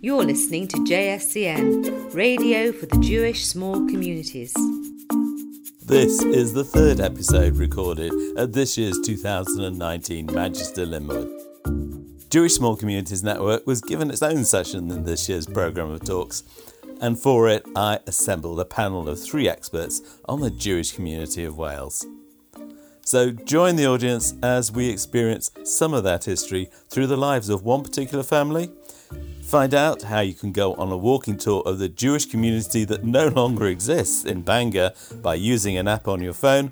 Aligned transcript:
You're 0.00 0.22
listening 0.22 0.68
to 0.68 0.76
JSCN, 0.76 2.14
Radio 2.14 2.70
for 2.70 2.86
the 2.86 3.00
Jewish 3.00 3.44
Small 3.44 3.74
Communities. 3.88 4.54
This 5.84 6.22
is 6.22 6.52
the 6.52 6.62
third 6.62 7.00
episode 7.00 7.56
recorded 7.56 8.12
at 8.36 8.52
this 8.52 8.78
year's 8.78 9.00
2019 9.04 10.26
Manchester 10.26 10.86
Limmud. 10.86 12.30
Jewish 12.30 12.54
Small 12.54 12.76
Communities 12.76 13.24
Network 13.24 13.66
was 13.66 13.80
given 13.80 14.08
its 14.08 14.22
own 14.22 14.44
session 14.44 14.88
in 14.92 15.02
this 15.02 15.28
year's 15.28 15.46
programme 15.46 15.90
of 15.90 16.04
talks, 16.04 16.44
and 17.00 17.18
for 17.18 17.48
it 17.48 17.66
I 17.74 17.98
assembled 18.06 18.60
a 18.60 18.64
panel 18.64 19.08
of 19.08 19.20
three 19.20 19.48
experts 19.48 20.00
on 20.26 20.40
the 20.40 20.50
Jewish 20.50 20.92
community 20.92 21.44
of 21.44 21.58
Wales. 21.58 22.06
So 23.00 23.32
join 23.32 23.74
the 23.74 23.86
audience 23.86 24.34
as 24.44 24.70
we 24.70 24.90
experience 24.90 25.50
some 25.64 25.92
of 25.92 26.04
that 26.04 26.24
history 26.24 26.70
through 26.88 27.08
the 27.08 27.16
lives 27.16 27.48
of 27.48 27.64
one 27.64 27.82
particular 27.82 28.22
family 28.22 28.70
Find 29.48 29.72
out 29.72 30.02
how 30.02 30.20
you 30.20 30.34
can 30.34 30.52
go 30.52 30.74
on 30.74 30.92
a 30.92 30.96
walking 30.98 31.38
tour 31.38 31.62
of 31.64 31.78
the 31.78 31.88
Jewish 31.88 32.26
community 32.26 32.84
that 32.84 33.02
no 33.02 33.28
longer 33.28 33.68
exists 33.68 34.26
in 34.26 34.42
Bangor 34.42 34.92
by 35.22 35.36
using 35.36 35.78
an 35.78 35.88
app 35.88 36.06
on 36.06 36.20
your 36.20 36.34
phone, 36.34 36.70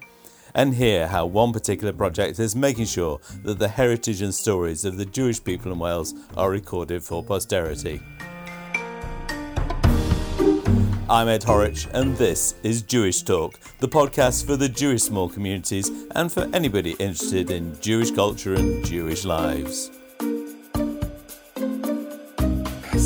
and 0.54 0.74
hear 0.74 1.06
how 1.08 1.24
one 1.24 1.54
particular 1.54 1.94
project 1.94 2.38
is 2.38 2.54
making 2.54 2.84
sure 2.84 3.18
that 3.44 3.58
the 3.58 3.68
heritage 3.68 4.20
and 4.20 4.34
stories 4.34 4.84
of 4.84 4.98
the 4.98 5.06
Jewish 5.06 5.42
people 5.42 5.72
in 5.72 5.78
Wales 5.78 6.12
are 6.36 6.50
recorded 6.50 7.02
for 7.02 7.24
posterity. 7.24 8.02
I'm 11.08 11.28
Ed 11.28 11.44
Horwich, 11.44 11.88
and 11.94 12.14
this 12.18 12.56
is 12.62 12.82
Jewish 12.82 13.22
Talk, 13.22 13.58
the 13.80 13.88
podcast 13.88 14.44
for 14.44 14.58
the 14.58 14.68
Jewish 14.68 15.04
small 15.04 15.30
communities 15.30 15.90
and 16.14 16.30
for 16.30 16.46
anybody 16.52 16.90
interested 16.98 17.50
in 17.50 17.80
Jewish 17.80 18.10
culture 18.10 18.52
and 18.52 18.84
Jewish 18.84 19.24
lives. 19.24 19.90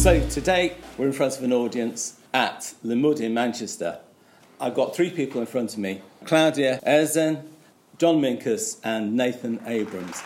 So 0.01 0.27
today 0.31 0.79
we're 0.97 1.09
in 1.09 1.13
front 1.13 1.37
of 1.37 1.45
an 1.45 1.53
audience 1.53 2.19
at 2.33 2.73
Le 2.83 2.95
Limmud 2.95 3.21
in 3.21 3.35
Manchester. 3.35 3.99
I've 4.59 4.75
got 4.75 4.97
three 4.97 5.11
people 5.11 5.43
in 5.43 5.47
front 5.47 5.75
of 5.75 5.79
me 5.79 6.01
Claudia 6.25 6.81
Erzen, 6.87 7.43
John 7.99 8.19
Minkes, 8.19 8.81
and 8.83 9.15
Nathan 9.15 9.61
Abrams. 9.67 10.23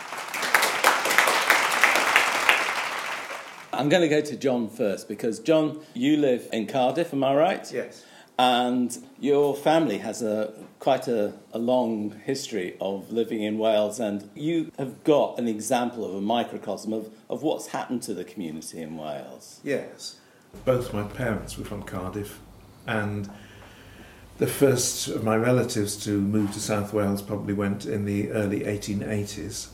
I'm 3.73 3.89
going 3.89 4.01
to 4.01 4.07
go 4.07 4.21
to 4.21 4.37
John 4.37 4.69
first 4.69 5.09
because, 5.09 5.39
John, 5.39 5.81
you 5.93 6.15
live 6.15 6.47
in 6.53 6.67
Cardiff, 6.67 7.13
am 7.13 7.25
I 7.25 7.35
right? 7.35 7.69
Yes. 7.69 8.05
And 8.37 8.97
your 9.19 9.55
family 9.55 9.99
has 9.99 10.21
a 10.21 10.53
quite 10.79 11.07
a, 11.07 11.33
a, 11.53 11.57
long 11.57 12.11
history 12.25 12.75
of 12.79 13.11
living 13.11 13.41
in 13.41 13.57
Wales, 13.57 13.99
and 13.99 14.29
you 14.35 14.71
have 14.77 15.03
got 15.03 15.39
an 15.39 15.47
example 15.47 16.05
of 16.05 16.13
a 16.13 16.21
microcosm 16.21 16.93
of, 16.93 17.09
of 17.29 17.41
what's 17.41 17.67
happened 17.67 18.03
to 18.03 18.13
the 18.13 18.23
community 18.23 18.81
in 18.81 18.97
Wales. 18.97 19.61
Yes. 19.63 20.17
Both 20.63 20.93
my 20.93 21.03
parents 21.03 21.57
were 21.57 21.63
from 21.63 21.83
Cardiff, 21.83 22.39
and 22.85 23.29
the 24.37 24.47
first 24.47 25.07
of 25.07 25.23
my 25.23 25.37
relatives 25.37 25.95
to 26.03 26.19
move 26.19 26.51
to 26.53 26.59
South 26.59 26.93
Wales 26.93 27.21
probably 27.21 27.53
went 27.53 27.85
in 27.85 28.05
the 28.05 28.31
early 28.31 28.59
1880s. 28.59 29.69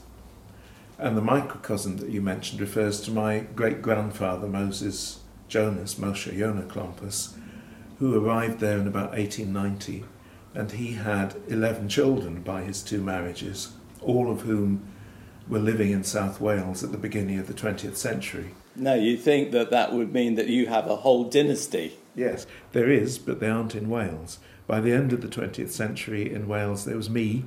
And 0.99 1.17
the 1.17 1.21
microcosm 1.21 1.97
that 1.97 2.09
you 2.09 2.21
mentioned 2.21 2.61
refers 2.61 3.01
to 3.01 3.11
my 3.11 3.39
great 3.39 3.81
grandfather, 3.81 4.47
Moses 4.47 5.19
Jonas, 5.47 5.95
Moshe 5.95 6.31
Yonah 6.31 6.67
Klompus, 6.67 7.33
who 8.01 8.19
arrived 8.19 8.59
there 8.59 8.79
in 8.79 8.87
about 8.87 9.11
1890 9.11 10.03
and 10.55 10.71
he 10.71 10.93
had 10.93 11.35
11 11.47 11.87
children 11.87 12.41
by 12.41 12.63
his 12.63 12.81
two 12.81 12.99
marriages, 12.99 13.73
all 14.01 14.31
of 14.31 14.41
whom 14.41 14.83
were 15.47 15.59
living 15.59 15.91
in 15.91 16.03
South 16.03 16.41
Wales 16.41 16.83
at 16.83 16.91
the 16.91 16.97
beginning 16.97 17.37
of 17.37 17.45
the 17.45 17.53
20th 17.53 17.95
century. 17.95 18.55
No, 18.75 18.95
you 18.95 19.17
think 19.17 19.51
that 19.51 19.69
that 19.69 19.93
would 19.93 20.11
mean 20.11 20.33
that 20.33 20.47
you 20.47 20.65
have 20.65 20.87
a 20.87 20.95
whole 20.95 21.25
dynasty? 21.25 21.95
Yes, 22.15 22.47
there 22.71 22.89
is, 22.89 23.19
but 23.19 23.39
they 23.39 23.47
aren't 23.47 23.75
in 23.75 23.87
Wales. 23.87 24.39
By 24.65 24.79
the 24.79 24.93
end 24.93 25.13
of 25.13 25.21
the 25.21 25.27
20th 25.27 25.69
century 25.69 26.33
in 26.33 26.47
Wales, 26.47 26.85
there 26.85 26.97
was 26.97 27.09
me 27.09 27.45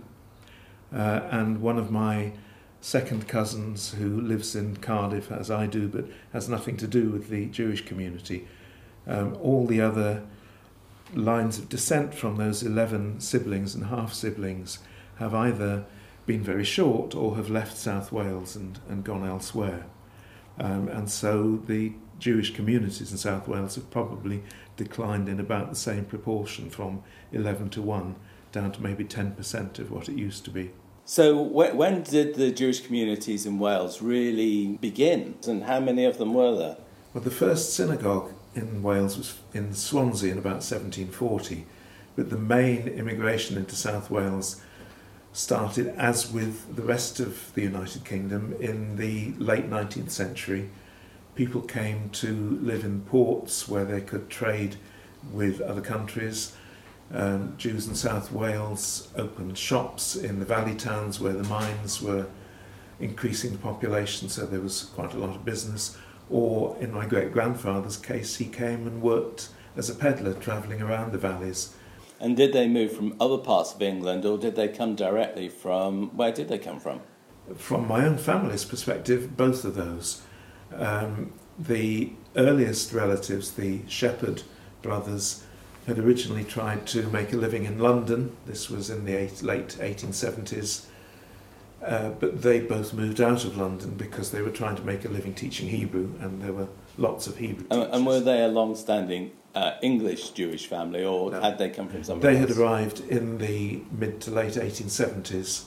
uh, 0.94 1.22
and 1.32 1.62
one 1.62 1.78
of 1.78 1.90
my 1.90 2.32
second 2.80 3.26
cousins 3.26 3.94
who 3.94 4.20
lives 4.20 4.54
in 4.54 4.76
Cardiff, 4.76 5.32
as 5.32 5.50
I 5.50 5.66
do, 5.66 5.88
but 5.88 6.04
has 6.32 6.48
nothing 6.48 6.76
to 6.76 6.86
do 6.86 7.10
with 7.10 7.28
the 7.28 7.46
Jewish 7.46 7.84
community. 7.84 8.46
Um, 9.04 9.36
all 9.42 9.66
the 9.66 9.80
other 9.80 10.22
lines 11.14 11.58
of 11.58 11.68
descent 11.68 12.14
from 12.14 12.36
those 12.36 12.62
11 12.62 13.20
siblings 13.20 13.74
and 13.74 13.86
half 13.86 14.12
siblings 14.12 14.78
have 15.16 15.34
either 15.34 15.84
been 16.26 16.42
very 16.42 16.64
short 16.64 17.14
or 17.14 17.36
have 17.36 17.50
left 17.50 17.76
South 17.76 18.10
Wales 18.10 18.56
and, 18.56 18.78
and 18.88 19.04
gone 19.04 19.26
elsewhere. 19.26 19.84
Um, 20.58 20.88
and 20.88 21.10
so 21.10 21.60
the 21.66 21.92
Jewish 22.18 22.54
communities 22.54 23.10
in 23.10 23.18
South 23.18 23.48
Wales 23.48 23.74
have 23.74 23.90
probably 23.90 24.42
declined 24.76 25.28
in 25.28 25.40
about 25.40 25.70
the 25.70 25.76
same 25.76 26.04
proportion 26.04 26.70
from 26.70 27.02
11 27.32 27.70
to 27.70 27.82
1 27.82 28.14
down 28.52 28.72
to 28.72 28.82
maybe 28.82 29.04
10% 29.04 29.78
of 29.78 29.90
what 29.90 30.08
it 30.08 30.16
used 30.16 30.44
to 30.44 30.50
be. 30.50 30.70
So, 31.06 31.42
when 31.42 32.02
did 32.02 32.36
the 32.36 32.50
Jewish 32.50 32.80
communities 32.80 33.44
in 33.44 33.58
Wales 33.58 34.00
really 34.00 34.78
begin, 34.80 35.34
and 35.46 35.64
how 35.64 35.78
many 35.78 36.06
of 36.06 36.16
them 36.16 36.32
were 36.32 36.56
there? 36.56 36.76
Well, 37.12 37.22
the 37.22 37.30
first 37.30 37.74
synagogue 37.74 38.32
in 38.54 38.82
Wales 38.82 39.16
was 39.16 39.38
in 39.52 39.74
Swansea 39.74 40.32
in 40.32 40.38
about 40.38 40.62
1740, 40.62 41.66
but 42.16 42.30
the 42.30 42.38
main 42.38 42.88
immigration 42.88 43.56
into 43.56 43.74
South 43.74 44.10
Wales 44.10 44.60
started, 45.32 45.88
as 45.96 46.30
with 46.30 46.76
the 46.76 46.82
rest 46.82 47.18
of 47.18 47.52
the 47.54 47.62
United 47.62 48.04
Kingdom, 48.04 48.54
in 48.60 48.96
the 48.96 49.32
late 49.38 49.68
19th 49.68 50.10
century. 50.10 50.70
People 51.34 51.60
came 51.60 52.10
to 52.10 52.58
live 52.62 52.84
in 52.84 53.00
ports 53.02 53.68
where 53.68 53.84
they 53.84 54.00
could 54.00 54.30
trade 54.30 54.76
with 55.32 55.60
other 55.60 55.80
countries. 55.80 56.54
Um, 57.12 57.54
Jews 57.58 57.88
in 57.88 57.96
South 57.96 58.30
Wales 58.30 59.08
opened 59.16 59.58
shops 59.58 60.14
in 60.14 60.38
the 60.38 60.44
valley 60.44 60.76
towns 60.76 61.18
where 61.18 61.32
the 61.32 61.48
mines 61.48 62.00
were 62.00 62.26
increasing 63.00 63.50
the 63.50 63.58
population, 63.58 64.28
so 64.28 64.46
there 64.46 64.60
was 64.60 64.84
quite 64.94 65.12
a 65.14 65.18
lot 65.18 65.34
of 65.34 65.44
business 65.44 65.98
or 66.30 66.76
in 66.80 66.92
my 66.92 67.06
great 67.06 67.32
grandfather's 67.32 67.96
case, 67.96 68.36
he 68.36 68.46
came 68.46 68.86
and 68.86 69.02
worked 69.02 69.48
as 69.76 69.90
a 69.90 69.94
peddler 69.94 70.34
travelling 70.34 70.80
around 70.80 71.12
the 71.12 71.18
valleys. 71.18 71.74
And 72.20 72.36
did 72.36 72.52
they 72.52 72.68
move 72.68 72.92
from 72.92 73.14
other 73.20 73.38
parts 73.38 73.74
of 73.74 73.82
England 73.82 74.24
or 74.24 74.38
did 74.38 74.56
they 74.56 74.68
come 74.68 74.94
directly 74.94 75.48
from, 75.48 76.16
where 76.16 76.32
did 76.32 76.48
they 76.48 76.58
come 76.58 76.80
from? 76.80 77.00
From 77.56 77.86
my 77.86 78.06
own 78.06 78.16
family's 78.16 78.64
perspective, 78.64 79.36
both 79.36 79.64
of 79.64 79.74
those. 79.74 80.22
Um, 80.74 81.32
the 81.58 82.12
earliest 82.36 82.92
relatives, 82.92 83.52
the 83.52 83.80
Shepherd 83.86 84.42
brothers, 84.80 85.44
had 85.86 85.98
originally 85.98 86.44
tried 86.44 86.86
to 86.86 87.02
make 87.10 87.32
a 87.32 87.36
living 87.36 87.64
in 87.64 87.78
London. 87.78 88.36
This 88.46 88.70
was 88.70 88.88
in 88.88 89.04
the 89.04 89.14
eight, 89.14 89.42
late 89.42 89.76
1870s. 89.80 90.86
Uh, 91.84 92.10
but 92.18 92.40
they 92.40 92.60
both 92.60 92.94
moved 92.94 93.20
out 93.20 93.44
of 93.44 93.58
London 93.58 93.90
because 93.90 94.30
they 94.30 94.40
were 94.40 94.50
trying 94.50 94.74
to 94.74 94.82
make 94.82 95.04
a 95.04 95.08
living 95.08 95.34
teaching 95.34 95.68
Hebrew, 95.68 96.14
and 96.18 96.40
there 96.40 96.52
were 96.52 96.68
lots 96.96 97.26
of 97.26 97.36
Hebrew. 97.36 97.66
And, 97.70 97.82
and 97.82 98.06
were 98.06 98.20
they 98.20 98.42
a 98.42 98.48
long-standing 98.48 99.32
uh, 99.54 99.72
English 99.82 100.30
Jewish 100.30 100.66
family, 100.66 101.04
or 101.04 101.30
no. 101.30 101.40
had 101.42 101.58
they 101.58 101.68
come 101.68 101.88
from 101.88 102.02
somewhere? 102.02 102.32
They 102.32 102.40
else? 102.40 102.50
had 102.50 102.58
arrived 102.58 103.00
in 103.00 103.36
the 103.36 103.82
mid 103.90 104.20
to 104.22 104.30
late 104.30 104.54
1870s, 104.54 105.66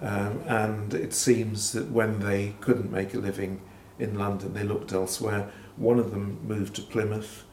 um, 0.00 0.42
and 0.48 0.92
it 0.92 1.14
seems 1.14 1.70
that 1.72 1.88
when 1.90 2.18
they 2.18 2.56
couldn't 2.60 2.90
make 2.90 3.14
a 3.14 3.18
living 3.18 3.62
in 4.00 4.18
London, 4.18 4.54
they 4.54 4.64
looked 4.64 4.92
elsewhere. 4.92 5.50
One 5.76 6.00
of 6.00 6.10
them 6.10 6.40
moved 6.42 6.74
to 6.76 6.82
Plymouth, 6.82 7.44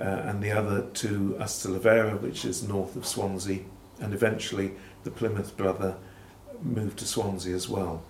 uh, 0.00 0.04
and 0.04 0.42
the 0.42 0.52
other 0.52 0.86
to 0.86 1.36
Ystalyfera, 1.38 2.18
which 2.18 2.46
is 2.46 2.66
north 2.66 2.96
of 2.96 3.06
Swansea, 3.06 3.60
and 4.00 4.14
eventually 4.14 4.72
the 5.04 5.10
Plymouth 5.10 5.54
brother 5.56 5.96
moved 6.64 6.98
to 6.98 7.06
Swansea 7.06 7.54
as 7.54 7.68
well. 7.68 8.02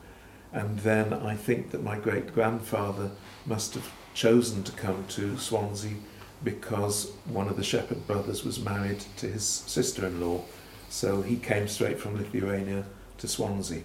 And 0.53 0.79
then 0.81 1.13
I 1.13 1.35
think 1.35 1.71
that 1.71 1.83
my 1.83 1.99
great 1.99 2.35
grandfather 2.35 3.11
must 3.47 3.75
have 3.75 3.91
chosen 4.15 4.63
to 4.65 4.73
come 4.73 5.05
to 5.09 5.39
Swansea 5.39 5.97
because 6.45 7.13
one 7.25 7.49
of 7.49 7.57
the 7.57 7.65
Shepherd 7.65 8.07
brothers 8.07 8.45
was 8.45 8.61
married 8.61 9.05
to 9.17 9.27
his 9.27 9.45
sister 9.45 10.07
in 10.07 10.21
law. 10.21 10.43
So 10.89 11.23
he 11.23 11.37
came 11.37 11.69
straight 11.69 11.99
from 11.99 12.17
Lithuania 12.17 12.85
to 13.19 13.29
Swansea. 13.29 13.83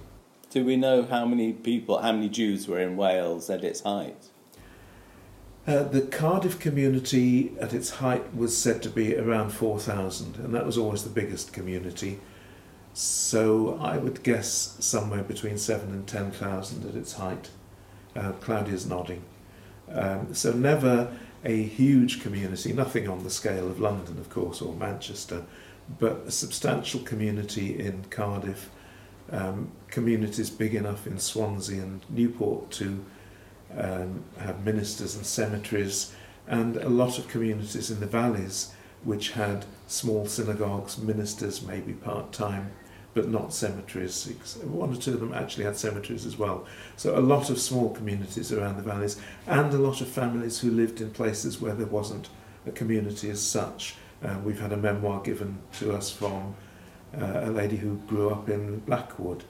Do 0.50 0.66
we 0.66 0.76
know 0.76 1.04
how 1.04 1.26
many 1.26 1.54
people, 1.54 2.00
how 2.00 2.14
many 2.14 2.30
Jews 2.30 2.68
were 2.68 2.80
in 2.80 2.98
Wales 2.98 3.50
at 3.50 3.64
its 3.64 3.82
height? 3.82 4.30
Uh, 5.68 5.84
the 5.84 6.02
Cardiff 6.02 6.60
community 6.60 7.52
at 7.60 7.74
its 7.74 7.90
height 7.90 8.34
was 8.34 8.58
said 8.58 8.82
to 8.84 8.90
be 8.90 9.18
around 9.18 9.50
4,000, 9.50 10.38
and 10.38 10.56
that 10.56 10.66
was 10.66 10.78
always 10.78 11.04
the 11.04 11.10
biggest 11.10 11.52
community. 11.52 12.20
So 13.00 13.78
I 13.80 14.00
would 14.00 14.24
guess 14.24 14.76
somewhere 14.80 15.22
between 15.22 15.60
seven 15.60 15.92
and 15.92 16.08
ten 16.08 16.32
thousand 16.32 16.84
at 16.90 16.96
its 16.96 17.14
height. 17.14 17.52
Uh, 18.16 18.32
Claudia's 18.32 18.88
nodding. 18.88 19.22
Um, 19.92 20.34
so 20.34 20.52
never 20.52 21.16
a 21.46 21.62
huge 21.62 22.24
community, 22.24 22.74
nothing 22.74 23.08
on 23.08 23.24
the 23.24 23.30
scale 23.30 23.68
of 23.68 23.80
London, 23.80 24.18
of 24.18 24.32
course, 24.32 24.64
or 24.64 24.74
Manchester, 24.74 25.44
but 26.00 26.24
a 26.26 26.32
substantial 26.32 27.00
community 27.02 27.80
in 27.80 28.06
Cardiff, 28.10 28.72
um, 29.32 29.72
communities 29.90 30.50
big 30.50 30.74
enough 30.74 31.06
in 31.06 31.20
Swansea 31.20 31.84
and 31.84 32.04
Newport 32.10 32.72
to 32.72 33.06
um, 33.78 34.24
have 34.40 34.66
ministers 34.66 35.16
and 35.16 35.24
cemeteries, 35.24 36.16
and 36.48 36.78
a 36.78 36.90
lot 36.90 37.20
of 37.20 37.28
communities 37.28 37.92
in 37.92 38.00
the 38.00 38.08
valleys 38.08 38.72
which 39.04 39.34
had 39.34 39.66
small 39.86 40.26
synagogues, 40.26 40.98
ministers 40.98 41.62
maybe 41.62 41.94
part 41.94 42.34
time, 42.34 42.72
but 43.18 43.30
not 43.30 43.52
cemeteries. 43.52 44.28
One 44.64 44.94
or 44.94 44.96
two 44.96 45.16
of 45.16 45.20
them 45.20 45.34
actually 45.34 45.64
had 45.64 45.76
cemeteries 45.76 46.24
as 46.24 46.38
well. 46.38 46.68
So 46.98 47.18
a 47.18 47.20
lot 47.20 47.50
of 47.50 47.58
small 47.58 47.90
communities 47.90 48.54
around 48.54 48.78
the 48.78 48.84
valleys, 48.84 49.20
and 49.48 49.74
a 49.74 49.78
lot 49.80 50.02
of 50.02 50.08
families 50.08 50.60
who 50.60 50.70
lived 50.70 51.02
in 51.02 51.10
places 51.10 51.60
where 51.60 51.74
there 51.74 51.88
wasn't 51.88 52.30
a 52.68 52.72
community 52.72 53.32
as 53.32 53.42
such. 53.42 53.96
Uh, 54.24 54.38
we've 54.46 54.60
had 54.60 54.72
a 54.72 54.78
memoir 54.78 55.20
given 55.24 55.58
to 55.80 55.96
us 55.96 56.12
from 56.12 56.56
uh, 57.20 57.42
a 57.46 57.50
lady 57.50 57.78
who 57.78 57.96
grew 58.06 58.30
up 58.30 58.50
in 58.50 58.82
Blackwood, 58.82 59.44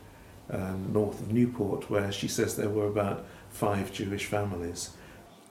um, 0.50 0.94
north 0.94 1.20
of 1.20 1.34
Newport, 1.34 1.90
where 1.90 2.10
she 2.10 2.30
says 2.30 2.56
there 2.56 2.70
were 2.70 2.88
about 2.88 3.25
five 3.50 3.92
Jewish 3.92 4.28
families. 4.28 4.92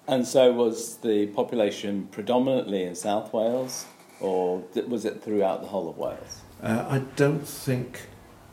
And 0.09 0.27
so 0.27 0.53
was 0.53 0.97
the 0.99 1.27
population 1.27 2.09
predominantly 2.11 2.85
in 2.85 2.95
South 2.95 3.35
Wales, 3.35 3.85
or 4.21 4.65
was 4.89 5.05
it 5.05 5.23
throughout 5.23 5.61
the 5.61 5.69
whole 5.69 5.89
of 5.89 5.99
Wales? 5.99 6.41
Uh, 6.63 6.87
I 6.89 6.99
don't 7.17 7.47
think 7.47 8.07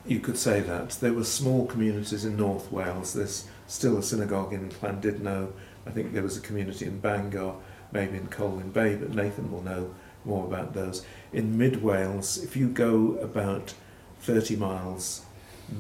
you 0.06 0.19
could 0.19 0.38
say 0.38 0.60
that. 0.60 0.92
There 0.92 1.13
were 1.13 1.24
small 1.24 1.65
communities 1.65 2.25
in 2.25 2.36
North 2.36 2.71
Wales. 2.71 3.13
There's 3.13 3.48
still 3.68 3.98
a 3.98 4.04
synagogue 4.04 4.54
in 4.54 4.69
Llandudno. 4.69 5.54
I 5.86 5.92
think 5.92 6.13
there 6.13 6.24
was 6.24 6.38
a 6.38 6.42
community 6.42 6.86
in 6.86 7.00
Bangor, 7.00 7.56
maybe 7.92 8.18
in 8.18 8.27
Colwyn 8.27 8.71
Bay, 8.71 8.95
but 8.95 9.13
Nathan 9.13 9.51
will 9.51 9.63
know 9.63 9.94
more 10.25 10.45
about 10.45 10.74
those. 10.74 11.06
In 11.31 11.57
Mid 11.57 11.81
Wales, 11.81 12.42
if 12.44 12.56
you 12.56 12.68
go 12.68 13.18
about 13.19 13.74
30 14.21 14.56
miles 14.56 15.25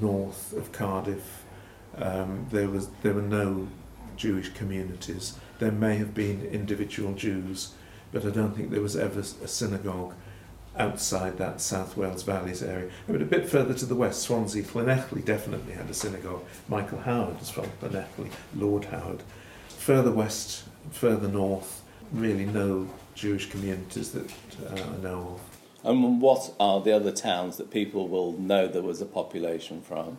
north 0.01 0.53
of 0.53 0.71
Cardiff, 0.71 1.43
um, 1.97 2.47
there 2.51 2.69
was 2.69 2.89
there 3.03 3.13
were 3.13 3.21
no 3.21 3.67
Jewish 4.17 4.49
communities. 4.49 5.37
There 5.59 5.71
may 5.71 5.97
have 5.97 6.13
been 6.13 6.43
individual 6.45 7.13
Jews, 7.13 7.73
but 8.13 8.25
I 8.25 8.29
don't 8.29 8.55
think 8.55 8.69
there 8.69 8.81
was 8.81 8.95
ever 8.95 9.19
a 9.19 9.47
synagogue 9.47 10.13
outside 10.77 11.37
that 11.37 11.61
South 11.61 11.97
Wales 11.97 12.23
Valleys 12.23 12.63
area. 12.63 12.89
I 13.07 13.11
mean, 13.11 13.21
a 13.21 13.25
bit 13.25 13.49
further 13.49 13.73
to 13.73 13.85
the 13.85 13.95
west, 13.95 14.21
Swansea, 14.21 14.63
Llanelli 14.63 15.23
definitely 15.25 15.73
had 15.73 15.89
a 15.89 15.93
synagogue. 15.93 16.43
Michael 16.67 16.99
Howard 16.99 17.39
was 17.39 17.49
from 17.49 17.65
Llanelli, 17.81 18.31
Lord 18.55 18.85
Howard. 18.85 19.23
Further 19.67 20.11
west, 20.11 20.63
further 20.91 21.27
north, 21.27 21.83
really 22.11 22.45
no 22.45 22.87
Jewish 23.15 23.49
communities 23.49 24.11
that 24.11 24.31
uh, 24.67 24.83
I 24.83 25.01
know 25.01 25.35
of. 25.35 25.41
And 25.83 26.21
what 26.21 26.53
are 26.59 26.81
the 26.81 26.93
other 26.93 27.11
towns 27.11 27.57
that 27.57 27.69
people 27.69 28.07
will 28.07 28.33
know 28.33 28.67
there 28.67 28.81
was 28.81 29.01
a 29.01 29.05
population 29.05 29.81
from? 29.81 30.17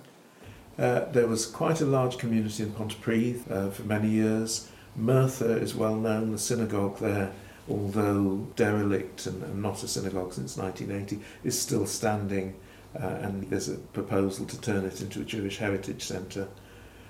Uh, 0.79 1.05
there 1.06 1.26
was 1.26 1.46
quite 1.46 1.81
a 1.81 1.87
large 1.87 2.19
community 2.19 2.64
in 2.64 2.73
Pontypridd 2.73 3.50
uh, 3.50 3.70
for 3.70 3.82
many 3.85 4.08
years. 4.08 4.69
Merthyr 4.96 5.56
is 5.56 5.75
well 5.75 5.96
known, 5.96 6.32
the 6.32 6.38
synagogue 6.38 6.99
there, 6.99 7.32
although 7.69 8.46
derelict 8.56 9.26
and, 9.26 9.43
and 9.43 9.62
not 9.62 9.82
a 9.82 9.88
synagogue 9.88 10.32
since 10.32 10.56
1980, 10.56 11.20
is 11.44 11.58
still 11.58 11.87
standing, 11.87 12.55
uh, 13.00 13.06
and 13.06 13.49
there's 13.50 13.69
a 13.69 13.76
proposal 13.76 14.46
to 14.46 14.61
turn 14.61 14.84
it 14.84 15.00
into 15.00 15.20
a 15.20 15.25
Jewish 15.25 15.58
heritage 15.58 16.02
centre. 16.02 16.49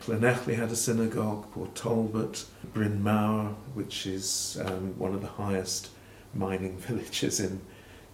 Llanelli 0.06 0.54
had 0.54 0.70
a 0.70 0.76
synagogue, 0.76 1.50
Port 1.52 1.74
Talbot, 1.74 2.44
Bryn 2.72 3.02
Mawr, 3.02 3.54
which 3.72 4.06
is 4.06 4.58
um, 4.64 4.98
one 4.98 5.14
of 5.14 5.22
the 5.22 5.26
highest 5.26 5.88
mining 6.34 6.76
villages 6.78 7.40
in, 7.40 7.60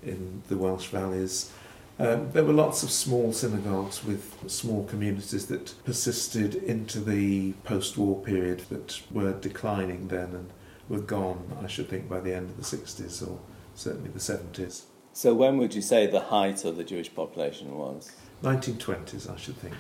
in 0.03 0.43
the 0.49 0.57
Welsh 0.57 0.87
valleys. 0.87 1.53
Um, 1.99 2.31
there 2.33 2.45
were 2.45 2.55
lots 2.55 2.83
of 2.83 2.91
small 2.91 3.33
synagogues 3.33 4.03
with 4.05 4.51
small 4.51 4.85
communities 4.87 5.47
that 5.47 5.75
persisted 5.85 6.55
into 6.55 7.01
the 7.01 7.53
post-war 7.65 8.23
period 8.23 8.61
that 8.71 9.03
were 9.11 9.35
declining 9.35 10.09
then 10.09 10.31
and 10.35 10.51
were 10.91 11.01
gone, 11.01 11.57
I 11.63 11.69
should 11.69 11.89
think, 11.89 12.09
by 12.09 12.21
the 12.21 12.35
end 12.35 12.51
of 12.51 12.57
the 12.59 12.77
60s 12.77 13.27
or 13.27 13.39
certainly 13.75 14.11
the 14.11 14.19
70s. 14.19 14.83
So 15.15 15.33
when 15.33 15.57
would 15.57 15.75
you 15.75 15.81
say 15.81 16.07
the 16.07 16.21
height 16.21 16.65
of 16.67 16.77
the 16.77 16.85
Jewish 16.85 17.15
population 17.15 17.75
was? 17.77 18.13
1920s, 18.43 19.33
I 19.33 19.37
should 19.37 19.57
think 19.57 19.77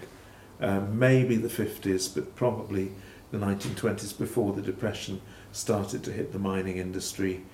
um, 0.60 0.98
maybe 0.98 1.36
the 1.36 1.48
50s, 1.48 2.14
but 2.14 2.34
probably 2.36 2.92
the 3.30 3.38
1920s 3.38 4.16
before 4.16 4.52
the 4.52 4.62
Depression 4.62 5.20
started 5.52 6.04
to 6.04 6.12
hit 6.12 6.32
the 6.32 6.38
mining 6.38 6.76
industry. 6.76 7.44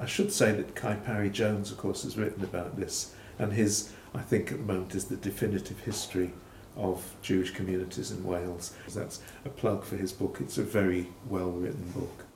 I 0.00 0.06
should 0.06 0.32
say 0.32 0.52
that 0.52 0.76
Cai 0.76 0.94
Parry 0.94 1.30
Jones, 1.30 1.70
of 1.70 1.78
course, 1.78 2.04
has 2.04 2.16
written 2.16 2.44
about 2.44 2.76
this, 2.76 3.14
and 3.38 3.52
his, 3.52 3.92
I 4.14 4.20
think, 4.20 4.52
at 4.52 4.58
the 4.58 4.72
moment, 4.72 4.94
is 4.94 5.06
the 5.06 5.16
definitive 5.16 5.80
history 5.80 6.32
of 6.76 7.14
Jewish 7.22 7.50
communities 7.50 8.10
in 8.10 8.24
Wales. 8.24 8.74
That's 8.94 9.20
a 9.44 9.48
plug 9.48 9.84
for 9.84 9.96
his 9.96 10.12
book. 10.12 10.38
It's 10.40 10.58
a 10.58 10.62
very 10.62 11.08
well 11.28 11.50
written 11.50 11.90
book. 11.90 12.26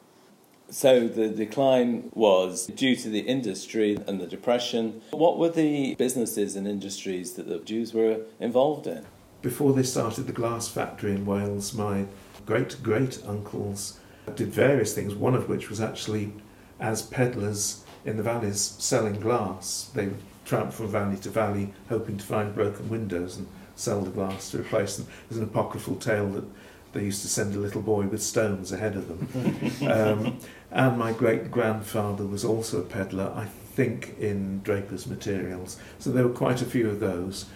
So 0.70 1.09
the 1.09 1.29
decline 1.29 2.11
was 2.15 2.67
due 2.67 2.94
to 2.97 3.09
the 3.09 3.20
industry 3.20 3.99
and 4.06 4.20
the 4.20 4.26
depression. 4.26 5.00
What 5.11 5.38
were 5.38 5.49
the 5.49 5.94
businesses 5.94 6.56
and 6.56 6.67
industries 6.67 7.32
that 7.35 7.49
the 7.49 7.59
Jews 7.61 7.94
were 7.94 8.20
involved 8.38 8.87
in? 8.87 9.06
Before 9.41 9.73
they 9.73 9.82
started 9.82 10.26
the 10.26 10.32
glass 10.32 10.69
factory 10.69 11.12
in 11.12 11.25
Wales, 11.25 11.73
my 11.73 12.06
great 12.44 12.82
great 12.82 13.23
uncles 13.26 13.99
did 14.37 14.49
various 14.49 14.94
things, 14.94 15.15
one 15.15 15.35
of 15.35 15.49
which 15.49 15.70
was 15.70 15.81
actually 15.81 16.32
as 16.79 17.03
peddlers 17.03 17.85
in 18.05 18.17
the 18.17 18.23
valleys 18.23 18.61
selling 18.61 19.21
glass. 19.21 19.91
They 19.94 20.06
would 20.06 20.23
tramp 20.44 20.73
from 20.73 20.88
valley 20.88 21.17
to 21.19 21.31
valley 21.31 21.73
hoping 21.88 22.19
to 22.19 22.25
find 22.25 22.55
broken 22.55 22.88
windows 22.88 23.37
and 23.37 23.47
sell 23.75 24.03
the 24.03 24.11
glass 24.11 24.50
to 24.50 24.59
replace 24.59 24.97
them. 24.97 25.06
There's 25.29 25.41
an 25.41 25.49
apocryphal 25.49 25.97
tale 25.97 26.29
that 26.31 26.44
they 26.93 27.05
used 27.05 27.23
to 27.23 27.29
send 27.29 27.55
a 27.55 27.59
little 27.59 27.82
boy 27.82 28.05
with 28.05 28.23
stones 28.23 28.73
ahead 28.73 28.97
of 28.97 29.09
them. 29.09 29.91
um, 29.91 30.38
and 30.70 30.99
my 30.99 31.12
great 31.12 31.50
grandfather 31.50 32.25
was 32.25 32.44
also 32.44 32.81
a 32.81 32.85
peddler, 32.85 33.32
I 33.35 33.47
think, 33.47 34.19
in 34.19 34.61
Draper's 34.62 35.06
Materials. 35.06 35.79
So 35.99 36.11
there 36.11 36.26
were 36.26 36.35
quite 36.35 36.61
a 36.61 36.67
few 36.67 36.88
of 36.88 37.00
those. 37.00 37.47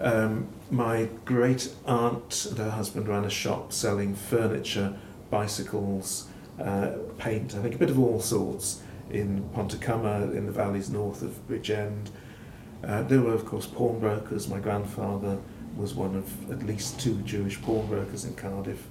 Um, 0.00 0.48
my 0.70 1.08
great 1.24 1.74
aunt 1.86 2.46
and 2.46 2.58
her 2.58 2.70
husband 2.70 3.08
ran 3.08 3.24
a 3.24 3.30
shop 3.30 3.72
selling 3.72 4.14
furniture, 4.14 4.96
bicycles, 5.30 6.28
uh, 6.60 6.92
paint, 7.18 7.54
I 7.54 7.62
think 7.62 7.74
a 7.74 7.78
bit 7.78 7.90
of 7.90 7.98
all 7.98 8.20
sorts 8.20 8.82
in 9.10 9.48
Pontycymer, 9.54 10.34
in 10.36 10.46
the 10.46 10.52
valleys 10.52 10.90
north 10.90 11.22
of 11.22 11.46
Bridgend. 11.48 12.10
Uh, 12.84 13.02
there 13.02 13.20
were, 13.20 13.34
of 13.34 13.44
course, 13.44 13.66
pawnbrokers. 13.66 14.48
My 14.48 14.58
grandfather 14.60 15.38
was 15.76 15.94
one 15.94 16.14
of 16.16 16.50
at 16.50 16.64
least 16.64 17.00
two 17.00 17.20
Jewish 17.22 17.60
pawnbrokers 17.60 18.24
in 18.24 18.34
Cardiff. 18.34 18.86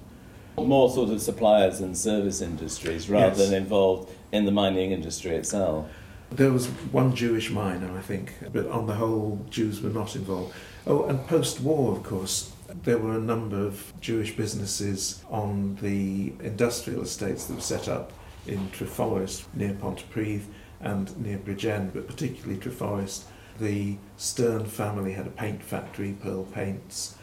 More 0.57 0.89
sort 0.89 1.09
of 1.09 1.21
suppliers 1.21 1.79
and 1.81 1.97
service 1.97 2.41
industries 2.41 3.09
rather 3.09 3.37
yes. 3.37 3.37
than 3.37 3.53
involved 3.53 4.11
in 4.31 4.45
the 4.45 4.51
mining 4.51 4.91
industry 4.91 5.35
itself. 5.35 5.89
There 6.31 6.51
was 6.51 6.67
one 6.91 7.15
Jewish 7.15 7.51
miner, 7.51 7.97
I 7.97 8.01
think, 8.01 8.33
but 8.51 8.67
on 8.67 8.85
the 8.87 8.95
whole, 8.95 9.45
Jews 9.49 9.81
were 9.81 9.91
not 9.91 10.15
involved. 10.15 10.53
Oh, 10.85 11.05
and 11.05 11.25
post 11.27 11.61
war, 11.61 11.95
of 11.95 12.03
course, 12.03 12.51
there 12.83 12.97
were 12.97 13.15
a 13.15 13.21
number 13.21 13.65
of 13.65 13.93
Jewish 14.01 14.35
businesses 14.35 15.23
on 15.29 15.77
the 15.81 16.33
industrial 16.43 17.03
estates 17.03 17.45
that 17.45 17.55
were 17.55 17.61
set 17.61 17.87
up 17.87 18.11
in 18.45 18.69
Treforest 18.69 19.45
near 19.53 19.73
Pontypridd 19.73 20.43
and 20.81 21.17
near 21.17 21.37
Bridgend, 21.37 21.93
but 21.93 22.07
particularly 22.07 22.59
Treforest. 22.59 23.23
The 23.59 23.97
Stern 24.17 24.65
family 24.65 25.13
had 25.13 25.27
a 25.27 25.31
paint 25.31 25.63
factory, 25.63 26.15
Pearl 26.21 26.43
Paints, 26.43 27.16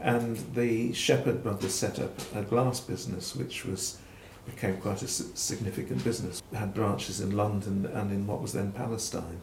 and 0.00 0.36
the 0.54 0.92
Shepherd 0.92 1.42
brothers 1.42 1.74
set 1.74 1.98
up 1.98 2.20
a 2.34 2.42
glass 2.42 2.80
business, 2.80 3.34
which 3.34 3.64
was 3.64 3.98
became 4.46 4.78
quite 4.78 5.02
a 5.02 5.08
significant 5.08 6.02
business. 6.04 6.42
It 6.52 6.56
had 6.56 6.72
branches 6.72 7.20
in 7.20 7.36
London 7.36 7.86
and 7.86 8.10
in 8.10 8.26
what 8.26 8.40
was 8.40 8.52
then 8.54 8.72
Palestine. 8.72 9.40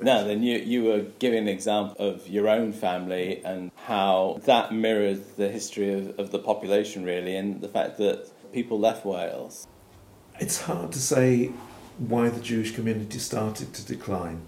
Now, 0.00 0.24
then 0.24 0.42
you, 0.42 0.58
you 0.58 0.84
were 0.84 1.00
giving 1.18 1.40
an 1.40 1.48
example 1.48 1.96
of 1.98 2.26
your 2.28 2.48
own 2.48 2.72
family 2.72 3.42
and 3.44 3.70
how 3.84 4.40
that 4.44 4.72
mirrored 4.72 5.36
the 5.36 5.48
history 5.48 5.92
of, 5.92 6.18
of 6.18 6.30
the 6.30 6.38
population, 6.38 7.04
really, 7.04 7.36
and 7.36 7.60
the 7.60 7.68
fact 7.68 7.98
that 7.98 8.30
people 8.52 8.78
left 8.78 9.04
Wales. 9.04 9.66
It's 10.40 10.62
hard 10.62 10.92
to 10.92 10.98
say 10.98 11.52
why 11.98 12.30
the 12.30 12.40
Jewish 12.40 12.74
community 12.74 13.18
started 13.18 13.74
to 13.74 13.84
decline. 13.84 14.42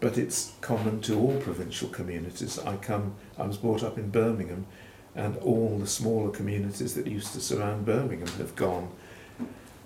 But 0.00 0.16
it's 0.16 0.52
common 0.60 1.00
to 1.02 1.18
all 1.18 1.38
provincial 1.40 1.88
communities. 1.88 2.58
I 2.58 2.76
come, 2.76 3.14
I 3.38 3.46
was 3.46 3.58
brought 3.58 3.82
up 3.82 3.98
in 3.98 4.10
Birmingham, 4.10 4.66
and 5.14 5.36
all 5.38 5.78
the 5.78 5.86
smaller 5.86 6.30
communities 6.30 6.94
that 6.94 7.06
used 7.06 7.32
to 7.34 7.40
surround 7.40 7.84
Birmingham 7.84 8.28
have 8.38 8.56
gone. 8.56 8.90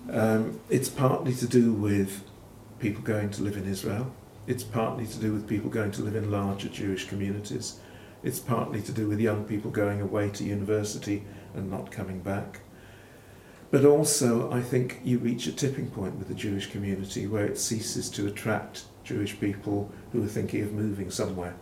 Um, 0.09 0.59
it's 0.69 0.89
partly 0.89 1.33
to 1.35 1.47
do 1.47 1.73
with 1.73 2.23
people 2.79 3.01
going 3.01 3.29
to 3.31 3.43
live 3.43 3.57
in 3.57 3.67
Israel. 3.67 4.13
It's 4.47 4.63
partly 4.63 5.07
to 5.07 5.17
do 5.17 5.33
with 5.33 5.47
people 5.47 5.69
going 5.69 5.91
to 5.91 6.03
live 6.03 6.15
in 6.15 6.29
larger 6.29 6.69
Jewish 6.69 7.07
communities. 7.07 7.79
It's 8.23 8.39
partly 8.39 8.81
to 8.83 8.91
do 8.91 9.07
with 9.07 9.19
young 9.19 9.45
people 9.45 9.71
going 9.71 10.01
away 10.01 10.29
to 10.29 10.43
university 10.43 11.23
and 11.53 11.69
not 11.69 11.91
coming 11.91 12.21
back. 12.21 12.61
But 13.71 13.85
also, 13.85 14.51
I 14.51 14.61
think 14.61 15.01
you 15.03 15.17
reach 15.17 15.47
a 15.47 15.51
tipping 15.51 15.89
point 15.89 16.15
with 16.15 16.27
the 16.27 16.33
Jewish 16.33 16.67
community 16.67 17.27
where 17.27 17.45
it 17.45 17.57
ceases 17.57 18.09
to 18.11 18.27
attract 18.27 18.85
Jewish 19.05 19.39
people 19.39 19.89
who 20.11 20.23
are 20.23 20.27
thinking 20.27 20.61
of 20.63 20.73
moving 20.73 21.09
somewhere. 21.09 21.53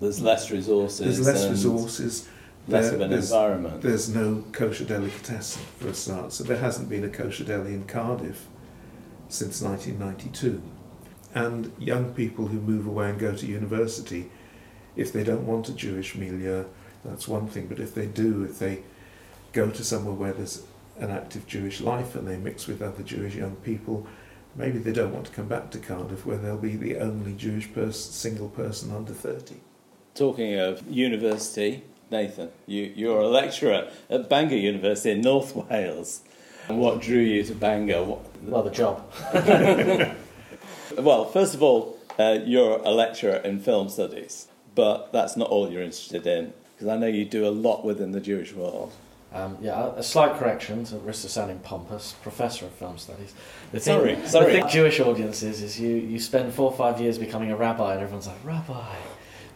There's 0.00 0.20
less 0.20 0.50
resources. 0.50 0.98
There's 0.98 1.26
less 1.26 1.48
resources 1.48 2.28
less 2.68 2.86
There- 2.86 2.94
of 2.96 3.00
an 3.02 3.10
there's- 3.10 3.30
environment. 3.30 3.80
There's 3.82 4.08
no 4.12 4.42
kosher 4.50 4.84
delicatessen 4.84 5.62
for 5.78 5.86
a 5.88 5.94
start, 5.94 6.32
so 6.32 6.42
there 6.42 6.56
hasn't 6.56 6.88
been 6.88 7.04
a 7.04 7.08
kosher 7.08 7.44
deli 7.44 7.72
in 7.74 7.84
Cardiff 7.84 8.46
since 9.28 9.62
1992. 9.62 10.60
And 11.32 11.70
young 11.78 12.12
people 12.14 12.48
who 12.48 12.58
move 12.60 12.86
away 12.86 13.10
and 13.10 13.18
go 13.20 13.36
to 13.36 13.46
university, 13.46 14.30
if 14.96 15.12
they 15.12 15.22
don't 15.22 15.46
want 15.46 15.68
a 15.68 15.72
Jewish 15.72 16.16
milieu, 16.16 16.64
that's 17.04 17.28
one 17.28 17.46
thing, 17.46 17.66
but 17.68 17.78
if 17.78 17.94
they 17.94 18.06
do, 18.06 18.42
if 18.42 18.58
they 18.58 18.80
go 19.52 19.70
to 19.70 19.84
somewhere 19.84 20.14
where 20.14 20.32
there's 20.32 20.62
an 20.98 21.10
active 21.10 21.46
Jewish 21.46 21.80
life 21.80 22.16
and 22.16 22.26
they 22.26 22.36
mix 22.36 22.66
with 22.66 22.82
other 22.82 23.02
Jewish 23.04 23.36
young 23.36 23.54
people, 23.56 24.06
maybe 24.56 24.78
they 24.78 24.92
don't 24.92 25.12
want 25.12 25.26
to 25.26 25.32
come 25.32 25.46
back 25.46 25.70
to 25.70 25.78
Cardiff 25.78 26.26
where 26.26 26.38
they'll 26.38 26.56
be 26.56 26.76
the 26.76 26.98
only 26.98 27.34
Jewish 27.34 27.72
person, 27.72 28.12
single 28.12 28.48
person 28.48 28.90
under 28.94 29.12
30. 29.12 29.56
Talking 30.14 30.58
of 30.58 30.82
university, 30.88 31.84
Nathan, 32.10 32.50
you, 32.66 32.92
you're 32.94 33.20
a 33.20 33.28
lecturer 33.28 33.90
at 34.08 34.28
Bangor 34.28 34.56
University 34.56 35.10
in 35.10 35.20
North 35.20 35.54
Wales. 35.54 36.22
What 36.68 37.00
drew 37.00 37.20
you 37.20 37.44
to 37.44 37.54
Bangor? 37.54 38.02
What, 38.04 38.42
Well, 38.42 38.62
the 38.62 38.70
job. 38.70 39.04
well, 40.98 41.26
first 41.26 41.54
of 41.54 41.62
all, 41.62 41.98
uh, 42.18 42.38
you're 42.44 42.78
a 42.78 42.90
lecturer 42.90 43.36
in 43.36 43.60
film 43.60 43.88
studies, 43.88 44.48
but 44.74 45.12
that's 45.12 45.36
not 45.36 45.48
all 45.48 45.70
you're 45.70 45.82
interested 45.82 46.26
in, 46.26 46.54
because 46.74 46.88
I 46.88 46.96
know 46.96 47.06
you 47.06 47.24
do 47.24 47.46
a 47.46 47.50
lot 47.50 47.84
within 47.84 48.12
the 48.12 48.20
Jewish 48.20 48.52
world. 48.52 48.92
Um, 49.36 49.58
yeah, 49.60 49.92
a 49.94 50.02
slight 50.02 50.38
correction 50.38 50.84
to 50.84 50.94
the 50.94 51.00
risk 51.00 51.24
of 51.24 51.30
sounding 51.30 51.58
pompous. 51.58 52.12
Professor 52.22 52.64
of 52.64 52.72
film 52.72 52.96
studies. 52.96 53.34
The 53.72 53.80
Sorry, 53.80 54.14
thing, 54.14 54.26
sorry. 54.26 54.52
The 54.52 54.60
thing 54.60 54.68
Jewish 54.68 54.98
audiences 54.98 55.60
is 55.60 55.78
you, 55.78 55.90
you 55.90 56.18
spend 56.18 56.54
four 56.54 56.70
or 56.70 56.76
five 56.76 57.00
years 57.00 57.18
becoming 57.18 57.50
a 57.52 57.56
rabbi, 57.56 57.92
and 57.92 58.02
everyone's 58.02 58.26
like, 58.26 58.42
Rabbi. 58.42 58.94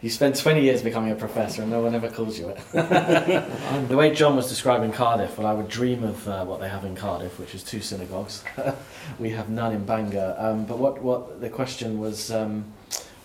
You 0.01 0.09
spend 0.09 0.35
20 0.35 0.61
years 0.61 0.81
becoming 0.81 1.11
a 1.11 1.15
professor, 1.15 1.61
and 1.61 1.71
no 1.71 1.81
one 1.81 1.95
ever 1.95 2.09
calls 2.09 2.37
you 2.37 2.49
it. 2.49 2.57
the 3.87 3.95
way 3.97 4.13
John 4.13 4.35
was 4.35 4.49
describing 4.49 4.91
Cardiff, 4.91 5.37
well, 5.37 5.47
I 5.47 5.53
would 5.53 5.67
dream 5.67 6.03
of 6.03 6.27
uh, 6.27 6.43
what 6.45 6.59
they 6.59 6.69
have 6.69 6.85
in 6.85 6.95
Cardiff, 6.95 7.39
which 7.39 7.53
is 7.53 7.63
two 7.63 7.81
synagogues. 7.81 8.43
we 9.19 9.31
have 9.31 9.49
none 9.49 9.73
in 9.73 9.85
Bangor. 9.85 10.35
Um, 10.37 10.65
but 10.65 10.79
what, 10.79 11.01
what 11.01 11.39
the 11.41 11.49
question 11.49 11.99
was, 11.99 12.31
um, 12.31 12.65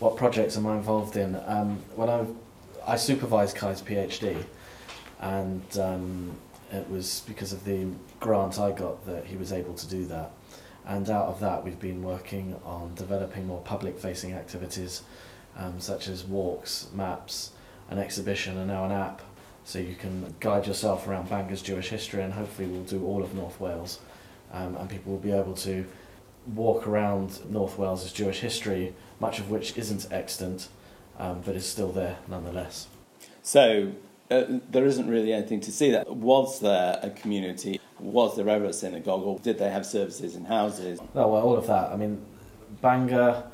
what 0.00 0.16
projects 0.16 0.56
am 0.56 0.66
I 0.66 0.76
involved 0.76 1.16
in? 1.16 1.38
Um, 1.46 1.78
when 1.94 2.10
I, 2.10 2.26
I 2.86 2.96
supervised 2.96 3.56
Cai's 3.56 3.80
PhD, 3.80 4.44
and 5.20 5.78
um, 5.78 6.36
it 6.72 6.88
was 6.90 7.22
because 7.26 7.52
of 7.52 7.64
the 7.64 7.86
grant 8.20 8.58
I 8.58 8.72
got 8.72 9.06
that 9.06 9.26
he 9.26 9.36
was 9.36 9.52
able 9.52 9.74
to 9.74 9.86
do 9.88 10.04
that. 10.06 10.32
And 10.86 11.10
out 11.10 11.26
of 11.26 11.40
that, 11.40 11.64
we've 11.64 11.80
been 11.80 12.02
working 12.02 12.56
on 12.64 12.94
developing 12.94 13.46
more 13.46 13.60
public 13.60 13.98
facing 13.98 14.32
activities, 14.34 15.02
um, 15.56 15.80
such 15.80 16.06
as 16.08 16.24
walks, 16.24 16.88
maps, 16.94 17.50
an 17.90 17.98
exhibition, 17.98 18.56
and 18.56 18.68
now 18.68 18.84
an 18.84 18.92
app. 18.92 19.22
So 19.64 19.80
you 19.80 19.96
can 19.96 20.34
guide 20.38 20.66
yourself 20.66 21.08
around 21.08 21.28
Bangor's 21.28 21.62
Jewish 21.62 21.88
history, 21.88 22.22
and 22.22 22.32
hopefully, 22.32 22.68
we'll 22.68 22.84
do 22.84 23.04
all 23.04 23.24
of 23.24 23.34
North 23.34 23.60
Wales. 23.60 23.98
Um, 24.52 24.76
and 24.76 24.88
people 24.88 25.10
will 25.12 25.18
be 25.18 25.32
able 25.32 25.54
to 25.54 25.84
walk 26.54 26.86
around 26.86 27.50
North 27.50 27.76
Wales' 27.76 28.12
Jewish 28.12 28.38
history, 28.40 28.94
much 29.18 29.40
of 29.40 29.50
which 29.50 29.76
isn't 29.76 30.06
extant, 30.12 30.68
um, 31.18 31.42
but 31.44 31.56
is 31.56 31.66
still 31.66 31.90
there 31.90 32.18
nonetheless. 32.28 32.86
So 33.42 33.92
uh, 34.30 34.44
there 34.70 34.84
isn't 34.84 35.08
really 35.08 35.32
anything 35.32 35.60
to 35.60 35.72
see 35.72 35.90
that. 35.90 36.08
Was 36.08 36.60
there 36.60 36.98
a 37.02 37.10
community? 37.10 37.80
Was 37.98 38.36
there 38.36 38.48
ever 38.48 38.66
a 38.66 38.72
synagogue, 38.72 39.22
or 39.22 39.38
did 39.38 39.58
they 39.58 39.70
have 39.70 39.86
services 39.86 40.36
in 40.36 40.44
houses? 40.44 41.00
No, 41.14 41.28
well, 41.28 41.42
all 41.42 41.56
of 41.56 41.66
that. 41.68 41.92
I 41.92 41.96
mean, 41.96 42.20
Bangor, 42.82 43.44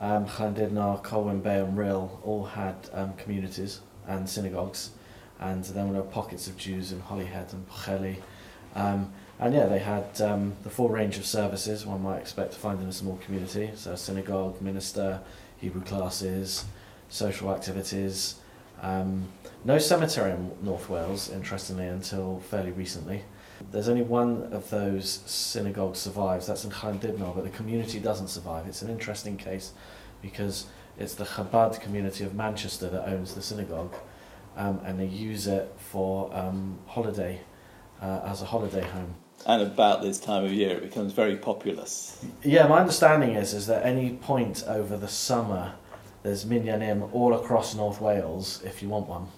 um, 0.00 0.26
Llandudno, 0.26 1.02
Colwyn 1.02 1.40
Bay, 1.40 1.60
and 1.60 1.76
Rhyl 1.76 2.20
all 2.24 2.44
had 2.44 2.74
um, 2.92 3.12
communities 3.14 3.80
and 4.06 4.28
synagogues, 4.28 4.90
and 5.38 5.62
then 5.64 5.92
there 5.92 6.02
were 6.02 6.08
pockets 6.08 6.46
of 6.48 6.56
Jews 6.56 6.92
in 6.92 7.00
Holyhead 7.00 7.52
and 7.52 7.68
Pwllheli. 7.68 8.16
Um, 8.74 9.12
and 9.38 9.54
yeah, 9.54 9.66
they 9.66 9.78
had 9.78 10.20
um, 10.22 10.54
the 10.62 10.70
full 10.70 10.88
range 10.88 11.18
of 11.18 11.26
services 11.26 11.84
one 11.84 12.02
might 12.02 12.18
expect 12.18 12.52
to 12.52 12.58
find 12.58 12.80
in 12.80 12.88
a 12.88 12.92
small 12.92 13.18
community. 13.18 13.70
So, 13.74 13.94
synagogue, 13.94 14.60
minister, 14.62 15.20
Hebrew 15.58 15.82
classes, 15.82 16.64
social 17.08 17.54
activities. 17.54 18.36
Um, 18.80 19.28
no 19.66 19.78
cemetery 19.78 20.30
in 20.30 20.52
North 20.62 20.88
Wales, 20.88 21.28
interestingly, 21.28 21.88
until 21.88 22.38
fairly 22.38 22.70
recently. 22.70 23.22
There's 23.72 23.88
only 23.88 24.02
one 24.02 24.52
of 24.52 24.70
those 24.70 25.22
synagogues 25.26 25.98
survives, 25.98 26.46
that's 26.46 26.64
in 26.64 26.70
Llandudno, 26.70 27.34
but 27.34 27.42
the 27.42 27.50
community 27.50 27.98
doesn't 27.98 28.28
survive. 28.28 28.68
It's 28.68 28.82
an 28.82 28.90
interesting 28.90 29.36
case 29.36 29.72
because 30.22 30.66
it's 30.98 31.14
the 31.14 31.24
Chabad 31.24 31.80
community 31.80 32.22
of 32.22 32.32
Manchester 32.34 32.88
that 32.90 33.08
owns 33.08 33.34
the 33.34 33.42
synagogue 33.42 33.92
um, 34.56 34.80
and 34.84 35.00
they 35.00 35.06
use 35.06 35.48
it 35.48 35.74
for 35.76 36.34
um, 36.34 36.78
holiday, 36.86 37.40
uh, 38.00 38.20
as 38.24 38.42
a 38.42 38.46
holiday 38.46 38.82
home. 38.82 39.16
And 39.46 39.62
about 39.62 40.00
this 40.00 40.20
time 40.20 40.44
of 40.44 40.52
year, 40.52 40.76
it 40.76 40.82
becomes 40.82 41.12
very 41.12 41.36
populous. 41.36 42.24
Yeah, 42.42 42.68
my 42.68 42.78
understanding 42.78 43.34
is 43.34 43.52
is 43.52 43.66
that 43.66 43.84
any 43.84 44.14
point 44.14 44.62
over 44.66 44.96
the 44.96 45.08
summer, 45.08 45.74
there's 46.22 46.44
minyanim 46.44 47.12
all 47.12 47.34
across 47.34 47.74
North 47.74 48.00
Wales 48.00 48.62
if 48.64 48.82
you 48.82 48.88
want 48.88 49.08
one, 49.08 49.28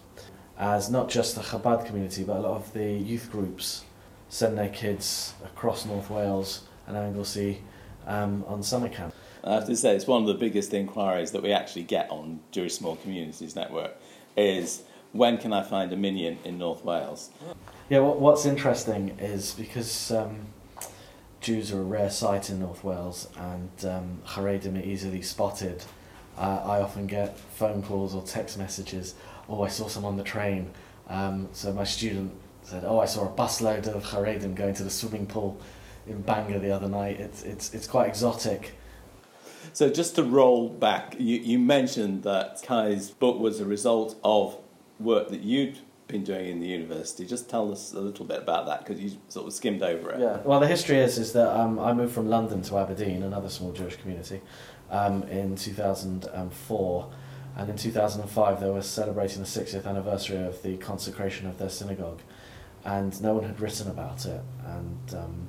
as 0.58 0.90
not 0.90 1.08
just 1.08 1.36
the 1.36 1.40
Chabad 1.40 1.86
community, 1.86 2.24
but 2.24 2.36
a 2.36 2.40
lot 2.40 2.56
of 2.56 2.72
the 2.72 2.92
youth 2.92 3.30
groups 3.30 3.84
send 4.28 4.58
their 4.58 4.68
kids 4.68 5.34
across 5.44 5.86
North 5.86 6.10
Wales 6.10 6.62
and 6.86 6.96
Anglesey 6.96 7.62
um, 8.06 8.44
on 8.48 8.62
summer 8.62 8.88
camp. 8.88 9.14
I 9.44 9.54
have 9.54 9.66
to 9.66 9.76
say, 9.76 9.94
it's 9.94 10.06
one 10.06 10.22
of 10.22 10.28
the 10.28 10.34
biggest 10.34 10.74
inquiries 10.74 11.30
that 11.30 11.42
we 11.42 11.52
actually 11.52 11.84
get 11.84 12.10
on 12.10 12.40
Jewish 12.50 12.74
Small 12.74 12.96
Communities 12.96 13.54
Network 13.54 13.96
is 14.36 14.82
when 15.12 15.38
can 15.38 15.52
I 15.52 15.62
find 15.62 15.92
a 15.92 15.96
minyan 15.96 16.38
in 16.44 16.58
North 16.58 16.84
Wales? 16.84 17.30
Yeah, 17.88 18.00
what, 18.00 18.20
what's 18.20 18.44
interesting 18.44 19.16
is 19.18 19.54
because 19.54 20.10
um, 20.10 20.46
Jews 21.40 21.72
are 21.72 21.80
a 21.80 21.84
rare 21.84 22.10
sight 22.10 22.50
in 22.50 22.60
North 22.60 22.82
Wales 22.82 23.28
and 23.36 23.70
um, 23.84 24.18
Haredim 24.26 24.76
are 24.76 24.84
easily 24.84 25.22
spotted, 25.22 25.84
uh, 26.36 26.62
I 26.64 26.80
often 26.80 27.06
get 27.06 27.38
phone 27.38 27.82
calls 27.82 28.14
or 28.14 28.22
text 28.22 28.58
messages, 28.58 29.14
oh, 29.48 29.62
I 29.62 29.68
saw 29.68 29.88
some 29.88 30.04
on 30.04 30.16
the 30.16 30.22
train. 30.22 30.70
Um, 31.08 31.48
so 31.52 31.72
my 31.72 31.84
student 31.84 32.32
said, 32.62 32.84
oh, 32.84 33.00
I 33.00 33.06
saw 33.06 33.26
a 33.26 33.36
busload 33.36 33.86
of 33.86 34.04
Haredim 34.04 34.54
going 34.54 34.74
to 34.74 34.84
the 34.84 34.90
swimming 34.90 35.26
pool 35.26 35.60
in 36.06 36.20
Bangor 36.22 36.58
the 36.58 36.70
other 36.70 36.88
night. 36.88 37.18
It's, 37.18 37.42
it's, 37.42 37.72
it's 37.74 37.86
quite 37.86 38.08
exotic. 38.08 38.72
So 39.72 39.88
just 39.90 40.16
to 40.16 40.22
roll 40.22 40.68
back, 40.68 41.14
you, 41.18 41.38
you 41.38 41.58
mentioned 41.58 42.24
that 42.24 42.62
Cai's 42.62 43.10
book 43.10 43.38
was 43.38 43.60
a 43.60 43.64
result 43.64 44.18
of 44.24 44.56
work 44.98 45.28
that 45.28 45.40
you'd 45.40 45.78
been 46.08 46.24
doing 46.24 46.48
in 46.48 46.60
the 46.60 46.66
university. 46.66 47.24
Just 47.26 47.48
tell 47.48 47.70
us 47.70 47.92
a 47.92 48.00
little 48.00 48.24
bit 48.24 48.38
about 48.38 48.66
that 48.66 48.84
because 48.84 49.00
you 49.00 49.18
sort 49.28 49.46
of 49.46 49.52
skimmed 49.52 49.82
over 49.82 50.10
it. 50.10 50.20
Yeah. 50.20 50.38
Well, 50.38 50.58
the 50.58 50.66
history 50.66 50.98
is 50.98 51.18
is 51.18 51.32
that 51.34 51.54
um, 51.54 51.78
I 51.78 51.92
moved 51.92 52.14
from 52.14 52.28
London 52.28 52.62
to 52.62 52.78
Aberdeen, 52.78 53.22
another 53.22 53.48
small 53.48 53.72
Jewish 53.72 53.96
community, 53.96 54.40
um, 54.90 55.22
in 55.24 55.54
2004, 55.54 56.30
and 56.32 56.52
in 57.66 57.76
2005 57.76 58.60
they 58.60 58.70
were 58.70 58.82
celebrating 58.82 59.40
the 59.40 59.48
60th 59.48 59.86
anniversary 59.86 60.38
of 60.44 60.62
the 60.62 60.76
consecration 60.76 61.46
of 61.46 61.58
their 61.58 61.68
synagogue, 61.68 62.20
and 62.84 63.20
no 63.20 63.34
one 63.34 63.44
had 63.44 63.60
written 63.60 63.88
about 63.88 64.26
it, 64.26 64.40
and 64.64 65.14
um, 65.14 65.48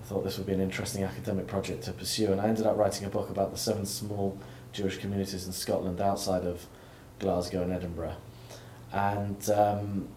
I 0.00 0.04
thought 0.04 0.24
this 0.24 0.36
would 0.36 0.46
be 0.46 0.52
an 0.52 0.60
interesting 0.60 1.04
academic 1.04 1.46
project 1.46 1.84
to 1.84 1.92
pursue, 1.92 2.32
and 2.32 2.40
I 2.40 2.48
ended 2.48 2.66
up 2.66 2.76
writing 2.76 3.06
a 3.06 3.10
book 3.10 3.30
about 3.30 3.52
the 3.52 3.58
seven 3.58 3.86
small 3.86 4.38
Jewish 4.72 4.98
communities 4.98 5.46
in 5.46 5.52
Scotland 5.52 6.00
outside 6.00 6.44
of 6.44 6.66
Glasgow 7.18 7.62
and 7.62 7.72
Edinburgh, 7.72 8.16
and. 8.92 9.50
Um, 9.50 10.08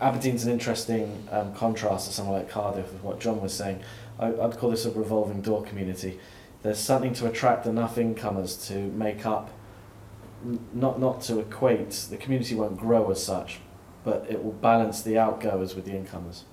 Aberdeen's 0.00 0.44
an 0.44 0.52
interesting 0.52 1.26
um, 1.30 1.54
contrast 1.54 2.06
to 2.06 2.12
somewhere 2.12 2.40
like 2.40 2.50
Cardiff 2.50 2.92
with 2.92 3.02
what 3.02 3.20
John 3.20 3.40
was 3.40 3.54
saying. 3.54 3.80
I, 4.18 4.28
I'd 4.28 4.58
call 4.58 4.70
this 4.70 4.84
a 4.84 4.90
revolving 4.90 5.40
door 5.40 5.62
community. 5.62 6.18
There's 6.62 6.78
something 6.78 7.14
to 7.14 7.26
attract 7.26 7.66
enough 7.66 7.96
incomers 7.96 8.56
to 8.68 8.74
make 8.74 9.24
up, 9.24 9.50
not 10.72 11.00
not 11.00 11.20
to 11.22 11.38
equate. 11.38 11.90
The 12.10 12.16
community 12.16 12.54
won't 12.54 12.76
grow 12.76 13.10
as 13.10 13.24
such, 13.24 13.60
but 14.04 14.26
it 14.28 14.42
will 14.42 14.52
balance 14.52 15.02
the 15.02 15.18
outgoers 15.18 15.74
with 15.74 15.84
the 15.84 15.92
incomers, 15.92 16.44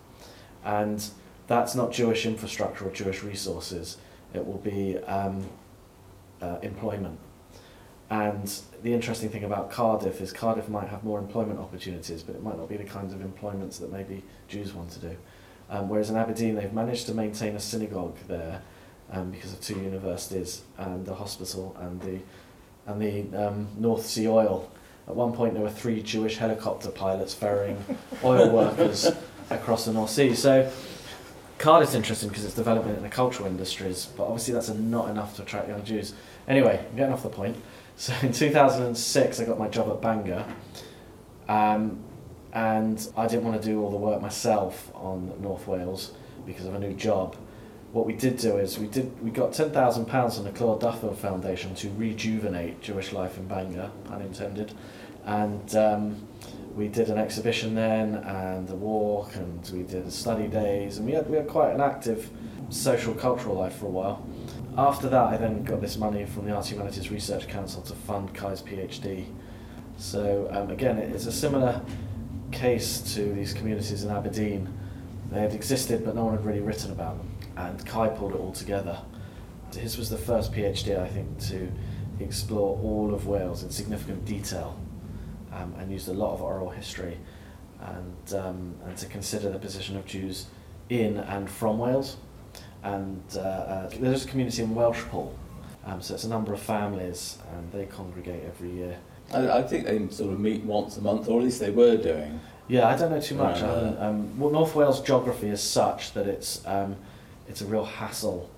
and 0.63 1.03
that's 1.47 1.75
not 1.75 1.91
Jewish 1.91 2.25
infrastructure 2.25 2.85
or 2.85 2.91
Jewish 2.91 3.23
resources. 3.23 3.97
It 4.33 4.45
will 4.45 4.57
be 4.57 4.97
um, 4.99 5.47
uh, 6.41 6.57
employment. 6.61 7.19
And 8.09 8.53
the 8.83 8.93
interesting 8.93 9.29
thing 9.29 9.43
about 9.43 9.69
Cardiff 9.69 10.21
is 10.21 10.31
Cardiff 10.31 10.69
might 10.69 10.87
have 10.87 11.03
more 11.03 11.19
employment 11.19 11.59
opportunities, 11.59 12.23
but 12.23 12.35
it 12.35 12.43
might 12.43 12.57
not 12.57 12.69
be 12.69 12.77
the 12.77 12.85
kinds 12.85 13.13
of 13.13 13.21
employments 13.21 13.79
that 13.79 13.91
maybe 13.91 14.23
Jews 14.47 14.73
want 14.73 14.91
to 14.91 14.99
do. 14.99 15.17
Um, 15.69 15.89
whereas 15.89 16.09
in 16.09 16.15
Aberdeen, 16.15 16.55
they've 16.55 16.71
managed 16.71 17.05
to 17.07 17.13
maintain 17.13 17.55
a 17.55 17.59
synagogue 17.59 18.15
there 18.27 18.61
um, 19.11 19.31
because 19.31 19.51
of 19.51 19.59
two 19.59 19.75
universities 19.75 20.61
and 20.77 21.05
a 21.07 21.15
hospital 21.15 21.75
and 21.79 21.99
the 22.01 22.19
and 22.87 23.01
the 23.01 23.47
um, 23.47 23.67
North 23.77 24.05
Sea 24.05 24.27
oil. 24.27 24.69
At 25.07 25.15
one 25.15 25.33
point, 25.33 25.53
there 25.53 25.63
were 25.63 25.69
three 25.69 26.01
Jewish 26.01 26.37
helicopter 26.37 26.89
pilots 26.89 27.33
ferrying 27.33 27.83
oil 28.23 28.49
workers 28.49 29.09
across 29.49 29.85
the 29.85 29.93
North 29.93 30.09
Sea. 30.09 30.33
So 30.35 30.71
Cardiff's 31.57 31.95
interesting 31.95 32.29
because 32.29 32.45
it's 32.45 32.55
developing 32.55 32.95
in 32.95 33.03
the 33.03 33.09
cultural 33.09 33.47
industries, 33.47 34.07
but 34.17 34.23
obviously 34.23 34.53
that's 34.53 34.69
not 34.69 35.09
enough 35.09 35.35
to 35.37 35.43
attract 35.43 35.67
young 35.67 35.83
Jews. 35.83 36.13
Anyway, 36.47 36.83
I'm 36.89 36.95
getting 36.95 37.13
off 37.13 37.23
the 37.23 37.29
point. 37.29 37.57
So 37.99 38.13
in 38.21 38.31
2006, 38.31 39.39
I 39.39 39.45
got 39.45 39.57
my 39.57 39.67
job 39.69 39.89
at 39.89 39.99
Bangor. 40.01 40.45
Um, 41.49 42.03
and 42.53 43.07
I 43.17 43.25
didn't 43.25 43.43
want 43.43 43.59
to 43.59 43.67
do 43.67 43.81
all 43.81 43.89
the 43.89 43.97
work 43.97 44.21
myself 44.21 44.91
on 44.93 45.33
North 45.41 45.65
Wales 45.65 46.11
because 46.45 46.67
of 46.67 46.75
a 46.75 46.79
new 46.79 46.93
job. 46.93 47.35
What 47.93 48.05
we 48.05 48.13
did 48.13 48.37
do 48.37 48.57
is 48.57 48.77
we 48.77 48.87
did 48.87 49.21
we 49.23 49.31
got 49.31 49.53
ten 49.53 49.71
thousand 49.71 50.05
pounds 50.05 50.35
from 50.35 50.43
the 50.43 50.51
Clore 50.51 50.79
Duffield 50.79 51.17
Foundation 51.17 51.73
to 51.75 51.89
rejuvenate 51.91 52.81
Jewish 52.81 53.13
life 53.13 53.37
in 53.37 53.47
Bangor, 53.47 53.91
pun 54.03 54.21
intended, 54.21 54.73
and 55.25 55.75
um, 55.75 56.27
we 56.75 56.87
did 56.87 57.09
an 57.09 57.17
exhibition 57.17 57.73
then 57.75 58.15
and 58.15 58.69
a 58.69 58.75
walk 58.75 59.35
and 59.35 59.69
we 59.73 59.83
did 59.83 60.11
study 60.11 60.47
days 60.47 60.97
and 60.97 61.07
we 61.07 61.13
had 61.13 61.29
we 61.29 61.37
had 61.37 61.47
quite 61.47 61.73
an 61.73 61.81
active 61.81 62.29
social 62.69 63.13
cultural 63.13 63.55
life 63.55 63.75
for 63.75 63.85
a 63.87 63.89
while. 63.89 64.25
After 64.77 65.09
that, 65.09 65.23
I 65.33 65.37
then 65.37 65.63
got 65.63 65.81
this 65.81 65.97
money 65.97 66.25
from 66.25 66.45
the 66.45 66.51
Arts 66.53 66.69
Humanities 66.69 67.09
Research 67.09 67.47
Council 67.47 67.81
to 67.81 67.93
fund 67.93 68.35
Cai's 68.35 68.61
PhD. 68.61 69.25
So 69.97 70.47
um, 70.51 70.69
again, 70.69 70.99
it's 70.99 71.25
a 71.25 71.31
similar 71.31 71.81
case 72.51 73.15
to 73.15 73.33
these 73.33 73.53
communities 73.53 74.03
in 74.03 74.11
Aberdeen. 74.11 74.71
They 75.31 75.41
had 75.41 75.53
existed, 75.53 76.05
but 76.05 76.15
no 76.15 76.25
one 76.25 76.35
had 76.35 76.45
really 76.45 76.59
written 76.59 76.91
about 76.91 77.17
them, 77.17 77.29
and 77.57 77.85
Cai 77.85 78.09
pulled 78.09 78.33
it 78.33 78.39
all 78.39 78.51
together. 78.51 78.97
His 79.75 79.97
was 79.97 80.09
the 80.09 80.17
first 80.17 80.53
PhD, 80.53 80.97
I 80.97 81.07
think, 81.07 81.39
to 81.49 81.71
explore 82.19 82.79
all 82.81 83.13
of 83.13 83.27
Wales 83.27 83.63
in 83.63 83.69
significant 83.69 84.25
detail, 84.25 84.79
um, 85.53 85.73
and 85.77 85.91
used 85.91 86.07
a 86.07 86.13
lot 86.13 86.33
of 86.33 86.41
oral 86.41 86.69
history, 86.69 87.17
and 87.81 88.33
um, 88.33 88.75
and 88.85 88.97
to 88.97 89.05
consider 89.07 89.49
the 89.49 89.59
position 89.59 89.97
of 89.97 90.05
Jews 90.05 90.45
in 90.89 91.17
and 91.17 91.49
from 91.49 91.79
Wales. 91.79 92.17
And 92.83 93.23
uh, 93.35 93.39
uh, 93.39 93.89
there's 93.99 94.23
a 94.25 94.27
community 94.27 94.63
in 94.63 94.73
Welshpool, 94.73 95.33
um, 95.85 96.01
so 96.01 96.13
it's 96.13 96.23
a 96.23 96.29
number 96.29 96.53
of 96.53 96.61
families, 96.61 97.37
and 97.53 97.71
they 97.71 97.85
congregate 97.85 98.43
every 98.45 98.69
year. 98.69 98.97
I, 99.33 99.59
I 99.59 99.63
think 99.63 99.85
they 99.85 100.07
sort 100.09 100.31
of 100.31 100.39
meet 100.39 100.63
once 100.63 100.97
a 100.97 101.01
month, 101.01 101.27
or 101.27 101.39
at 101.39 101.45
least 101.45 101.59
they 101.59 101.71
were 101.71 101.97
doing. 101.97 102.39
Yeah, 102.69 102.87
I 102.87 102.97
don't 102.97 103.11
know 103.11 103.19
too 103.19 103.35
much. 103.35 103.61
Right. 103.61 103.69
Um, 103.69 103.97
um, 103.99 104.39
well, 104.39 104.51
North 104.51 104.75
Wales 104.75 105.01
geography 105.01 105.47
is 105.47 105.61
such 105.61 106.13
that 106.13 106.27
it's 106.27 106.65
um, 106.65 106.95
it's 107.47 107.61
a 107.61 107.65
real 107.65 107.85
hassle 107.85 108.49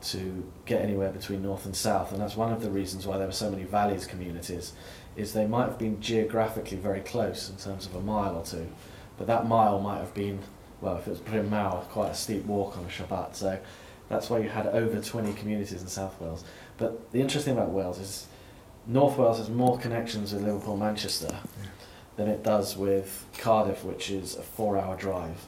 to 0.00 0.50
get 0.64 0.80
anywhere 0.80 1.10
between 1.10 1.42
north 1.42 1.66
and 1.66 1.74
south, 1.74 2.12
and 2.12 2.20
that's 2.20 2.36
one 2.36 2.52
of 2.52 2.62
the 2.62 2.70
reasons 2.70 3.06
why 3.06 3.18
there 3.18 3.26
were 3.26 3.32
so 3.32 3.50
many 3.50 3.64
valleys 3.64 4.06
communities. 4.06 4.72
Is 5.16 5.32
they 5.32 5.46
might 5.46 5.64
have 5.64 5.78
been 5.78 6.00
geographically 6.00 6.76
very 6.76 7.00
close 7.00 7.50
in 7.50 7.56
terms 7.56 7.86
of 7.86 7.94
a 7.96 8.00
mile 8.00 8.36
or 8.36 8.44
two, 8.44 8.68
but 9.16 9.26
that 9.26 9.48
mile 9.48 9.80
might 9.80 9.98
have 9.98 10.14
been 10.14 10.40
well, 10.80 10.96
if 10.96 11.06
it 11.06 11.10
was 11.10 11.20
Bryn 11.20 11.50
Mawr, 11.50 11.82
quite 11.90 12.10
a 12.10 12.14
steep 12.14 12.44
walk 12.44 12.76
on 12.76 12.84
a 12.84 12.88
Shabbat. 12.88 13.34
So 13.34 13.58
that's 14.08 14.30
why 14.30 14.38
you 14.38 14.48
had 14.48 14.66
over 14.66 15.00
20 15.00 15.32
communities 15.34 15.82
in 15.82 15.88
South 15.88 16.20
Wales. 16.20 16.44
But 16.76 17.10
the 17.12 17.20
interesting 17.20 17.54
about 17.54 17.70
Wales 17.70 17.98
is 17.98 18.26
North 18.86 19.18
Wales 19.18 19.38
has 19.38 19.50
more 19.50 19.78
connections 19.78 20.32
with 20.32 20.44
Liverpool 20.44 20.74
and 20.74 20.82
Manchester 20.82 21.40
than 22.16 22.28
it 22.28 22.42
does 22.42 22.76
with 22.76 23.26
Cardiff, 23.38 23.84
which 23.84 24.10
is 24.10 24.36
a 24.36 24.42
four-hour 24.42 24.96
drive. 24.96 25.46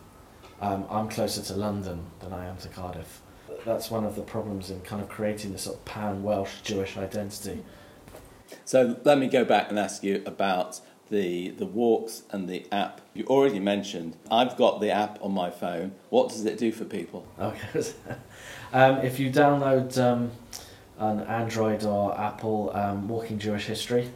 Um, 0.61 0.85
I'm 0.91 1.09
closer 1.09 1.43
to 1.43 1.55
London 1.55 2.07
than 2.21 2.33
I 2.33 2.47
am 2.47 2.57
to 2.59 2.69
Cardiff. 2.69 3.23
That's 3.65 3.91
one 3.91 4.05
of 4.05 4.15
the 4.17 4.23
problems 4.23 4.71
in 4.71 4.81
kind 4.81 5.03
of 5.03 5.09
creating 5.09 5.53
this 5.53 5.63
sort 5.63 5.77
of 5.77 5.85
pan-Welsh 5.85 6.61
Jewish 6.63 6.97
identity. 6.97 7.63
So 8.65 8.97
let 9.05 9.19
me 9.19 9.27
go 9.27 9.45
back 9.45 9.71
and 9.71 9.79
ask 9.79 10.03
you 10.03 10.23
about 10.27 10.81
the 11.11 11.51
the 11.51 11.67
walks 11.67 12.23
and 12.31 12.49
the 12.49 12.67
app. 12.73 13.01
You 13.15 13.25
already 13.25 13.59
mentioned 13.59 14.17
I've 14.31 14.57
got 14.57 14.81
the 14.81 14.91
app 14.91 15.19
on 15.23 15.33
my 15.33 15.51
phone. 15.51 15.93
What 16.09 16.29
does 16.31 16.45
it 16.45 16.59
do 16.59 16.73
for 16.73 16.85
people? 16.85 17.27
Okay. 17.39 17.83
um, 18.73 18.99
if 18.99 19.19
you 19.19 19.31
download 19.31 19.99
um, 19.99 20.31
an 20.99 21.21
Android 21.23 21.85
or 21.85 22.19
Apple 22.19 22.71
um, 22.75 23.09
Walking 23.09 23.39
Jewish 23.39 23.67
History, 23.67 24.11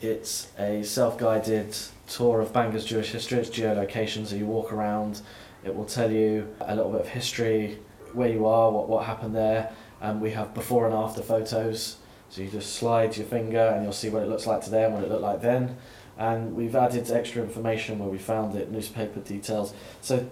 it's 0.00 0.48
a 0.58 0.82
self-guided 0.82 1.76
tour 2.08 2.40
of 2.40 2.52
Bangor's 2.52 2.84
Jewish 2.84 3.12
history. 3.12 3.38
It's 3.38 3.50
geolocation, 3.50 4.26
so 4.26 4.34
you 4.34 4.46
walk 4.46 4.72
around. 4.72 5.20
It 5.64 5.74
will 5.74 5.84
tell 5.84 6.10
you 6.10 6.48
a 6.60 6.74
little 6.74 6.90
bit 6.92 7.02
of 7.02 7.08
history, 7.08 7.78
where 8.12 8.28
you 8.28 8.46
are, 8.46 8.70
what, 8.70 8.88
what 8.88 9.06
happened 9.06 9.34
there. 9.34 9.72
Um, 10.00 10.20
we 10.20 10.30
have 10.30 10.54
before 10.54 10.86
and 10.86 10.94
after 10.94 11.22
photos. 11.22 11.96
So 12.30 12.42
you 12.42 12.48
just 12.48 12.74
slide 12.74 13.16
your 13.16 13.26
finger 13.26 13.58
and 13.58 13.82
you'll 13.82 13.92
see 13.92 14.08
what 14.08 14.22
it 14.22 14.28
looks 14.28 14.46
like 14.46 14.62
today 14.62 14.84
and 14.84 14.94
what 14.94 15.02
it 15.02 15.10
looked 15.10 15.22
like 15.22 15.42
then. 15.42 15.76
And 16.16 16.54
we've 16.54 16.76
added 16.76 17.10
extra 17.10 17.42
information 17.42 17.98
where 17.98 18.08
we 18.08 18.18
found 18.18 18.56
it, 18.56 18.70
newspaper 18.70 19.20
details. 19.20 19.74
So 20.00 20.28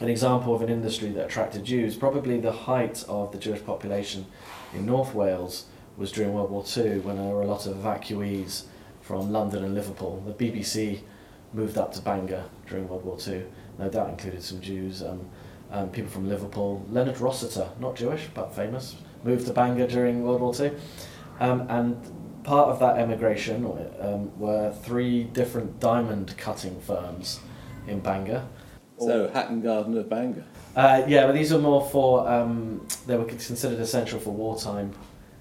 an 0.00 0.08
example 0.08 0.54
of 0.54 0.62
an 0.62 0.68
industry 0.68 1.10
that 1.10 1.26
attracted 1.26 1.64
Jews, 1.64 1.94
probably 1.96 2.40
the 2.40 2.52
height 2.52 3.04
of 3.08 3.32
the 3.32 3.38
Jewish 3.38 3.64
population 3.64 4.26
in 4.74 4.86
North 4.86 5.14
Wales 5.14 5.66
was 5.96 6.10
during 6.10 6.32
World 6.32 6.50
War 6.50 6.64
II 6.76 6.98
when 6.98 7.16
there 7.16 7.26
were 7.26 7.42
a 7.42 7.46
lot 7.46 7.66
of 7.66 7.76
evacuees 7.76 8.64
from 9.00 9.30
London 9.30 9.62
and 9.62 9.74
Liverpool. 9.74 10.22
The 10.26 10.32
BBC 10.32 11.00
moved 11.52 11.78
up 11.78 11.92
to 11.92 12.00
Bangor 12.00 12.44
during 12.68 12.88
World 12.88 13.04
War 13.04 13.18
II. 13.24 13.44
No 13.78 13.88
doubt 13.88 14.10
included 14.10 14.42
some 14.42 14.60
Jews, 14.60 15.02
um, 15.02 15.28
um, 15.70 15.90
people 15.90 16.10
from 16.10 16.28
Liverpool. 16.28 16.84
Leonard 16.90 17.20
Rossiter, 17.20 17.68
not 17.80 17.96
Jewish 17.96 18.28
but 18.34 18.54
famous, 18.54 18.96
moved 19.24 19.46
to 19.46 19.52
Bangor 19.52 19.86
during 19.86 20.22
World 20.24 20.40
War 20.40 20.54
II. 20.58 20.72
Um, 21.40 21.66
and 21.68 22.44
part 22.44 22.68
of 22.68 22.78
that 22.78 22.98
emigration 22.98 23.64
um, 24.00 24.38
were 24.38 24.72
three 24.82 25.24
different 25.24 25.80
diamond 25.80 26.36
cutting 26.36 26.80
firms 26.80 27.40
in 27.86 28.00
Bangor. 28.00 28.46
So 28.98 29.28
Hatton 29.30 29.60
Garden 29.60 29.96
of 29.98 30.08
Bangor. 30.08 30.44
Uh, 30.76 31.02
yeah, 31.08 31.26
but 31.26 31.34
these 31.34 31.52
are 31.52 31.58
more 31.58 31.88
for 31.88 32.28
um, 32.28 32.86
they 33.06 33.16
were 33.16 33.24
considered 33.24 33.80
essential 33.80 34.20
for 34.20 34.30
wartime 34.30 34.92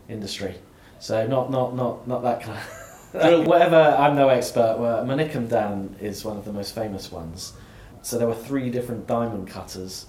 industry. 0.09 0.55
So 0.99 1.27
not 1.27 1.51
not 1.51 1.75
not 1.75 2.07
not 2.07 2.23
that 2.23 2.41
kind. 2.41 2.59
Of 3.13 3.47
Whatever, 3.47 3.75
I'm 3.75 4.15
no 4.15 4.29
expert. 4.29 4.77
Well, 4.79 5.05
Manicum 5.05 5.47
Dan 5.47 5.95
is 6.01 6.25
one 6.25 6.37
of 6.37 6.45
the 6.45 6.53
most 6.53 6.73
famous 6.73 7.11
ones. 7.11 7.53
So 8.03 8.17
there 8.17 8.27
were 8.27 8.35
three 8.35 8.69
different 8.69 9.07
diamond 9.07 9.47
cutters, 9.47 10.05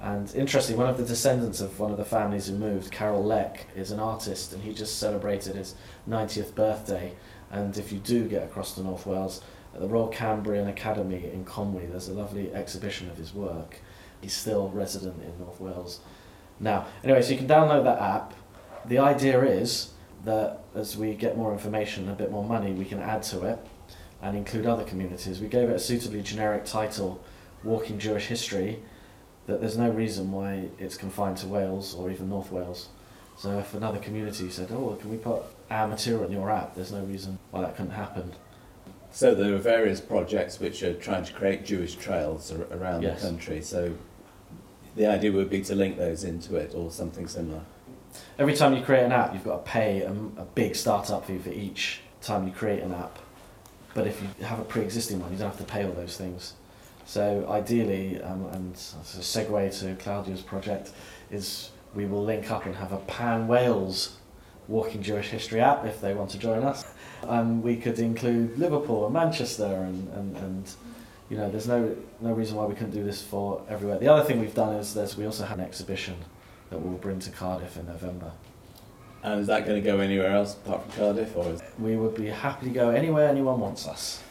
and 0.00 0.34
interestingly, 0.34 0.78
one 0.78 0.90
of 0.90 0.98
the 0.98 1.04
descendants 1.04 1.60
of 1.60 1.78
one 1.78 1.90
of 1.90 1.96
the 1.96 2.04
families 2.04 2.46
who 2.46 2.54
moved, 2.54 2.90
Karel 2.90 3.24
Lek, 3.24 3.66
is 3.74 3.90
an 3.90 3.98
artist, 3.98 4.52
and 4.52 4.62
he 4.62 4.72
just 4.72 4.98
celebrated 4.98 5.56
his 5.56 5.74
90th 6.08 6.54
birthday. 6.54 7.14
And 7.50 7.76
if 7.76 7.92
you 7.92 7.98
do 7.98 8.28
get 8.28 8.44
across 8.44 8.74
to 8.74 8.82
North 8.82 9.06
Wales, 9.06 9.42
at 9.74 9.80
the 9.80 9.88
Royal 9.88 10.08
Cambrian 10.08 10.68
Academy 10.68 11.30
in 11.32 11.44
Conwy, 11.44 11.90
there's 11.90 12.08
a 12.08 12.14
lovely 12.14 12.52
exhibition 12.52 13.10
of 13.10 13.16
his 13.16 13.34
work. 13.34 13.78
He's 14.20 14.34
still 14.34 14.68
resident 14.70 15.22
in 15.22 15.38
North 15.38 15.60
Wales 15.60 16.00
now. 16.58 16.86
Anyway, 17.04 17.22
so 17.22 17.32
you 17.32 17.38
can 17.38 17.48
download 17.48 17.84
that 17.84 18.00
app. 18.00 18.34
The 18.84 18.98
idea 18.98 19.42
is 19.42 19.92
that 20.24 20.60
as 20.74 20.96
we 20.96 21.14
get 21.14 21.36
more 21.36 21.52
information 21.52 22.04
and 22.04 22.12
a 22.12 22.16
bit 22.16 22.30
more 22.30 22.44
money, 22.44 22.72
we 22.72 22.84
can 22.84 23.00
add 23.00 23.22
to 23.24 23.46
it 23.46 23.58
and 24.22 24.36
include 24.36 24.66
other 24.66 24.84
communities. 24.84 25.40
We 25.40 25.48
gave 25.48 25.70
it 25.70 25.76
a 25.76 25.78
suitably 25.78 26.22
generic 26.22 26.64
title, 26.64 27.22
Walking 27.64 27.98
Jewish 27.98 28.26
History, 28.26 28.80
that 29.46 29.60
there's 29.60 29.76
no 29.76 29.90
reason 29.90 30.30
why 30.32 30.68
it's 30.78 30.96
confined 30.96 31.36
to 31.38 31.46
Wales 31.46 31.94
or 31.94 32.10
even 32.10 32.28
North 32.28 32.50
Wales. 32.52 32.88
So 33.36 33.58
if 33.58 33.74
another 33.74 33.98
community 33.98 34.50
said, 34.50 34.68
oh, 34.70 34.96
can 35.00 35.10
we 35.10 35.16
put 35.16 35.42
our 35.70 35.88
material 35.88 36.24
in 36.24 36.32
your 36.32 36.50
app, 36.50 36.74
there's 36.74 36.92
no 36.92 37.02
reason 37.02 37.38
why 37.50 37.62
that 37.62 37.76
couldn't 37.76 37.92
happen. 37.92 38.32
So 39.12 39.34
there 39.34 39.54
are 39.54 39.58
various 39.58 40.00
projects 40.00 40.60
which 40.60 40.82
are 40.82 40.94
trying 40.94 41.24
to 41.24 41.32
create 41.32 41.64
Jewish 41.64 41.94
trails 41.96 42.52
ar- 42.52 42.76
around 42.76 43.02
Yes. 43.02 43.20
the 43.22 43.28
country. 43.28 43.60
So 43.62 43.94
the 44.94 45.06
idea 45.06 45.32
would 45.32 45.50
be 45.50 45.62
to 45.62 45.74
link 45.74 45.96
those 45.96 46.22
into 46.24 46.56
it 46.56 46.74
or 46.74 46.90
something 46.90 47.26
similar. 47.26 47.62
Every 48.38 48.54
time 48.54 48.74
you 48.76 48.82
create 48.82 49.04
an 49.04 49.12
app, 49.12 49.32
you've 49.34 49.44
got 49.44 49.64
to 49.64 49.70
pay 49.70 50.02
a, 50.02 50.12
a 50.12 50.44
big 50.54 50.76
startup 50.76 51.26
fee 51.26 51.38
for 51.38 51.50
each 51.50 52.00
time 52.20 52.46
you 52.46 52.52
create 52.52 52.82
an 52.82 52.92
app. 52.92 53.18
But 53.94 54.06
if 54.06 54.20
you 54.22 54.44
have 54.44 54.60
a 54.60 54.64
pre-existing 54.64 55.18
one, 55.20 55.32
you 55.32 55.38
don't 55.38 55.48
have 55.48 55.58
to 55.58 55.64
pay 55.64 55.84
all 55.84 55.92
those 55.92 56.16
things. 56.16 56.54
So 57.10 57.44
ideally, 57.50 58.22
um, 58.22 58.46
and 58.52 58.72
as 58.72 59.16
a 59.18 59.20
segue 59.20 59.80
to 59.80 60.00
Claudia's 60.00 60.42
project, 60.42 60.92
is 61.32 61.70
we 61.92 62.06
will 62.06 62.22
link 62.22 62.52
up 62.52 62.66
and 62.66 62.76
have 62.76 62.92
a 62.92 62.98
Pan 62.98 63.48
Wales 63.48 64.16
Walking 64.68 65.02
Jewish 65.02 65.26
History 65.26 65.60
app 65.60 65.84
if 65.84 66.00
they 66.00 66.14
want 66.14 66.30
to 66.30 66.38
join 66.38 66.62
us. 66.62 66.84
Um, 67.24 67.62
we 67.62 67.74
could 67.74 67.98
include 67.98 68.56
Liverpool 68.60 69.06
and 69.06 69.12
Manchester, 69.12 69.64
and, 69.64 70.08
and, 70.10 70.36
and 70.36 70.72
you 71.28 71.36
know, 71.36 71.50
there's 71.50 71.66
no 71.66 71.96
no 72.20 72.32
reason 72.32 72.56
why 72.56 72.66
we 72.66 72.76
couldn't 72.76 72.92
do 72.92 73.02
this 73.02 73.20
for 73.20 73.60
everywhere. 73.68 73.98
The 73.98 74.06
other 74.06 74.22
thing 74.22 74.38
we've 74.38 74.54
done 74.54 74.76
is 74.76 74.94
there's 74.94 75.16
we 75.16 75.26
also 75.26 75.44
have 75.44 75.58
an 75.58 75.64
exhibition 75.64 76.14
that 76.70 76.78
we'll 76.78 76.96
bring 76.96 77.18
to 77.18 77.30
Cardiff 77.30 77.76
in 77.76 77.86
November. 77.86 78.30
And 79.24 79.40
is 79.40 79.48
that 79.48 79.66
going 79.66 79.82
to 79.82 79.84
go 79.84 79.98
anywhere 79.98 80.30
else 80.30 80.54
apart 80.54 80.84
from 80.84 80.92
Cardiff, 80.92 81.36
or 81.36 81.48
is 81.48 81.60
We 81.76 81.96
would 81.96 82.14
be 82.14 82.26
happy 82.26 82.66
to 82.66 82.72
go 82.72 82.90
anywhere 82.90 83.28
anyone 83.28 83.58
wants 83.58 83.88
us. 83.88 84.22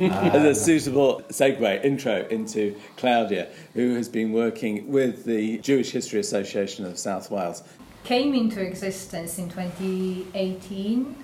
As 0.00 0.44
a 0.44 0.54
suitable 0.54 1.22
segue 1.28 1.84
intro 1.84 2.26
into 2.30 2.74
Claudia, 2.96 3.48
who 3.74 3.94
has 3.94 4.08
been 4.08 4.32
working 4.32 4.90
with 4.90 5.24
the 5.24 5.58
Jewish 5.58 5.90
History 5.90 6.20
Association 6.20 6.84
of 6.84 6.98
South 6.98 7.30
Wales. 7.30 7.62
came 8.04 8.34
into 8.34 8.60
existence 8.60 9.38
in 9.38 9.48
2018 9.48 11.16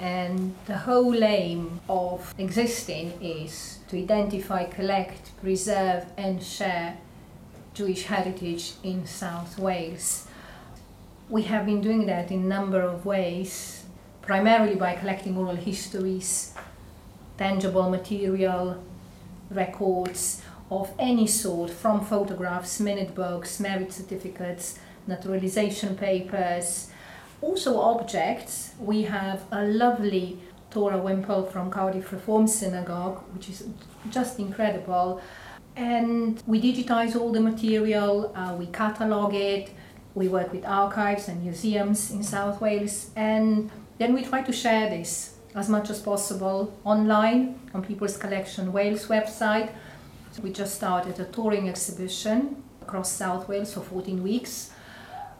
and 0.00 0.54
the 0.66 0.76
whole 0.76 1.22
aim 1.22 1.80
of 1.88 2.34
existing 2.38 3.12
is 3.22 3.78
to 3.88 3.98
identify, 3.98 4.64
collect, 4.64 5.30
preserve 5.40 6.06
and 6.16 6.42
share 6.42 6.98
Jewish 7.74 8.04
heritage 8.04 8.72
in 8.82 9.06
South 9.06 9.58
Wales. 9.58 10.26
We 11.28 11.42
have 11.44 11.66
been 11.66 11.80
doing 11.80 12.06
that 12.06 12.30
in 12.30 12.44
a 12.44 12.46
number 12.46 12.80
of 12.80 13.04
ways, 13.04 13.84
primarily 14.22 14.74
by 14.74 14.94
collecting 14.94 15.36
oral 15.36 15.56
histories, 15.56 16.54
tangible 17.38 17.90
material, 17.90 18.82
records 19.50 20.42
of 20.70 20.90
any 20.98 21.26
sort, 21.26 21.70
from 21.70 22.04
photographs, 22.04 22.80
minute 22.80 23.14
books, 23.14 23.60
marriage 23.60 23.92
certificates, 23.92 24.78
naturalization 25.06 25.96
papers, 25.96 26.90
also 27.40 27.78
objects. 27.78 28.72
We 28.80 29.02
have 29.02 29.44
a 29.52 29.64
lovely 29.64 30.38
Torah 30.70 30.98
wimple 30.98 31.44
from 31.44 31.70
Cardiff 31.70 32.12
Reform 32.12 32.46
Synagogue, 32.46 33.22
which 33.32 33.48
is 33.48 33.68
just 34.10 34.38
incredible. 34.38 35.20
And 35.76 36.42
we 36.46 36.60
digitize 36.60 37.14
all 37.14 37.32
the 37.32 37.40
material, 37.40 38.32
uh, 38.34 38.54
we 38.58 38.66
catalog 38.66 39.34
it, 39.34 39.70
we 40.14 40.28
work 40.28 40.52
with 40.52 40.64
archives 40.64 41.28
and 41.28 41.42
museums 41.42 42.10
in 42.10 42.22
South 42.22 42.60
Wales, 42.60 43.10
and 43.14 43.70
then 43.98 44.14
we 44.14 44.24
try 44.24 44.42
to 44.42 44.52
share 44.52 44.88
this 44.88 45.35
as 45.56 45.70
much 45.70 45.88
as 45.88 46.00
possible 46.00 46.72
online 46.84 47.58
on 47.72 47.82
People's 47.82 48.18
Collection 48.18 48.72
Wales 48.72 49.06
website. 49.06 49.72
We 50.42 50.52
just 50.52 50.74
started 50.74 51.18
a 51.18 51.24
touring 51.24 51.68
exhibition 51.70 52.62
across 52.82 53.10
South 53.10 53.48
Wales 53.48 53.72
for 53.72 53.80
14 53.80 54.22
weeks. 54.22 54.70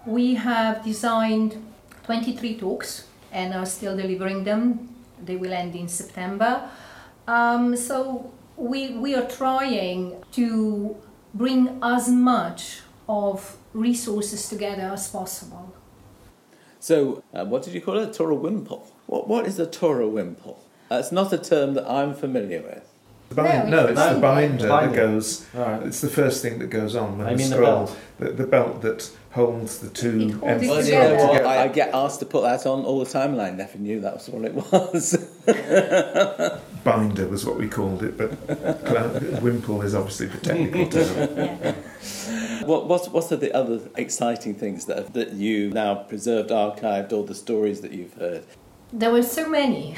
We 0.06 0.34
have 0.34 0.82
designed 0.82 1.62
23 2.04 2.56
talks 2.58 3.06
and 3.30 3.52
are 3.52 3.66
still 3.66 3.94
delivering 3.94 4.44
them. 4.44 4.88
They 5.22 5.36
will 5.36 5.52
end 5.52 5.76
in 5.76 5.86
September. 5.86 6.70
Um, 7.28 7.76
so 7.76 8.32
we, 8.56 8.92
we 8.92 9.14
are 9.14 9.28
trying 9.28 10.24
to 10.32 10.96
bring 11.34 11.78
as 11.82 12.08
much 12.08 12.80
of 13.06 13.58
resources 13.74 14.48
together 14.48 14.90
as 14.94 15.10
possible. 15.10 15.74
So, 16.80 17.22
uh, 17.34 17.44
what 17.44 17.64
did 17.64 17.74
you 17.74 17.82
call 17.82 17.98
it? 17.98 18.14
Torah 18.14 18.34
wimple. 18.34 18.95
What, 19.06 19.28
what 19.28 19.46
is 19.46 19.58
a 19.58 19.66
Torah 19.66 20.08
wimple? 20.08 20.62
Uh, 20.90 20.96
it's 20.96 21.12
not 21.12 21.32
a 21.32 21.38
term 21.38 21.74
that 21.74 21.88
I'm 21.90 22.14
familiar 22.14 22.62
with. 22.62 22.82
The 23.28 23.34
bind, 23.36 23.70
No, 23.70 23.76
no, 23.78 23.82
it's 23.88 23.92
it's 23.92 24.00
the 24.08 24.12
not. 24.12 24.20
binder 24.20 24.68
that 24.68 24.92
goes. 24.94 25.46
Right. 25.52 25.82
It's 25.82 26.00
the 26.00 26.08
first 26.08 26.42
thing 26.42 26.60
that 26.60 26.68
goes 26.70 26.94
on 26.94 27.18
when 27.18 27.26
I 27.26 27.30
the 27.32 27.36
mean 27.38 27.50
the 27.50 27.56
scroll. 27.56 27.86
belt. 27.86 27.96
The, 28.20 28.30
the 28.30 28.46
belt 28.46 28.82
that 28.82 29.10
holds 29.32 29.78
the 29.80 29.88
two 29.90 30.38
holds 30.38 30.42
it 30.42 30.44
ends 30.44 30.66
Well, 30.68 30.78
you 30.78 30.84
together. 30.84 31.16
know 31.16 31.26
what? 31.26 31.44
I, 31.44 31.64
I 31.64 31.68
get 31.68 31.92
asked 31.92 32.20
to 32.20 32.26
put 32.26 32.42
that 32.42 32.66
on 32.66 32.84
all 32.84 33.00
the 33.04 33.10
time, 33.10 33.32
and 33.32 33.42
I 33.42 33.50
never 33.50 33.78
knew 33.78 34.00
that 34.00 34.14
was 34.14 34.28
what 34.28 34.44
it 34.44 34.54
was. 34.54 35.16
Binder 36.84 37.26
was 37.28 37.44
what 37.44 37.56
we 37.58 37.68
called 37.68 38.04
it, 38.04 38.16
but 38.16 39.42
wimple 39.42 39.82
is 39.82 39.94
obviously 39.94 40.26
the 40.26 40.38
technical 40.38 40.88
term. 40.88 41.74
Yeah. 42.26 42.64
what, 42.64 42.86
what, 42.86 43.12
what 43.12 43.30
are 43.32 43.36
the 43.36 43.52
other 43.52 43.80
exciting 43.96 44.54
things 44.54 44.84
that, 44.86 45.12
that 45.14 45.32
you 45.32 45.70
now 45.70 45.94
preserved, 45.96 46.50
archived, 46.50 47.12
all 47.12 47.24
the 47.24 47.34
stories 47.34 47.80
that 47.80 47.90
you've 47.92 48.14
heard? 48.14 48.44
There 48.92 49.10
were 49.10 49.22
so 49.22 49.48
many. 49.48 49.96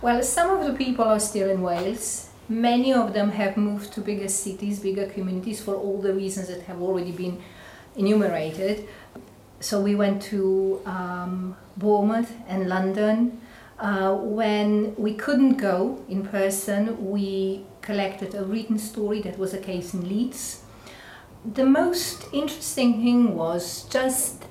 Well, 0.00 0.22
some 0.22 0.50
of 0.50 0.66
the 0.66 0.74
people 0.74 1.04
are 1.04 1.18
still 1.18 1.50
in 1.50 1.62
Wales. 1.62 2.30
Many 2.48 2.92
of 2.92 3.12
them 3.12 3.30
have 3.30 3.56
moved 3.56 3.92
to 3.94 4.00
bigger 4.00 4.28
cities, 4.28 4.78
bigger 4.78 5.06
communities 5.06 5.60
for 5.60 5.74
all 5.74 6.00
the 6.00 6.12
reasons 6.14 6.48
that 6.48 6.62
have 6.62 6.80
already 6.80 7.10
been 7.10 7.42
enumerated. 7.96 8.86
So 9.58 9.80
we 9.80 9.94
went 9.94 10.22
to 10.24 10.80
um, 10.86 11.56
Bournemouth 11.76 12.32
and 12.46 12.68
London. 12.68 13.40
Uh, 13.80 14.14
when 14.14 14.94
we 14.96 15.14
couldn't 15.14 15.56
go 15.56 16.04
in 16.08 16.24
person, 16.24 17.10
we 17.10 17.64
collected 17.80 18.34
a 18.34 18.44
written 18.44 18.78
story 18.78 19.22
that 19.22 19.38
was 19.38 19.54
a 19.54 19.58
case 19.58 19.92
in 19.92 20.08
Leeds. 20.08 20.62
The 21.44 21.66
most 21.66 22.26
interesting 22.32 23.02
thing 23.02 23.34
was 23.34 23.84
just 23.88 24.44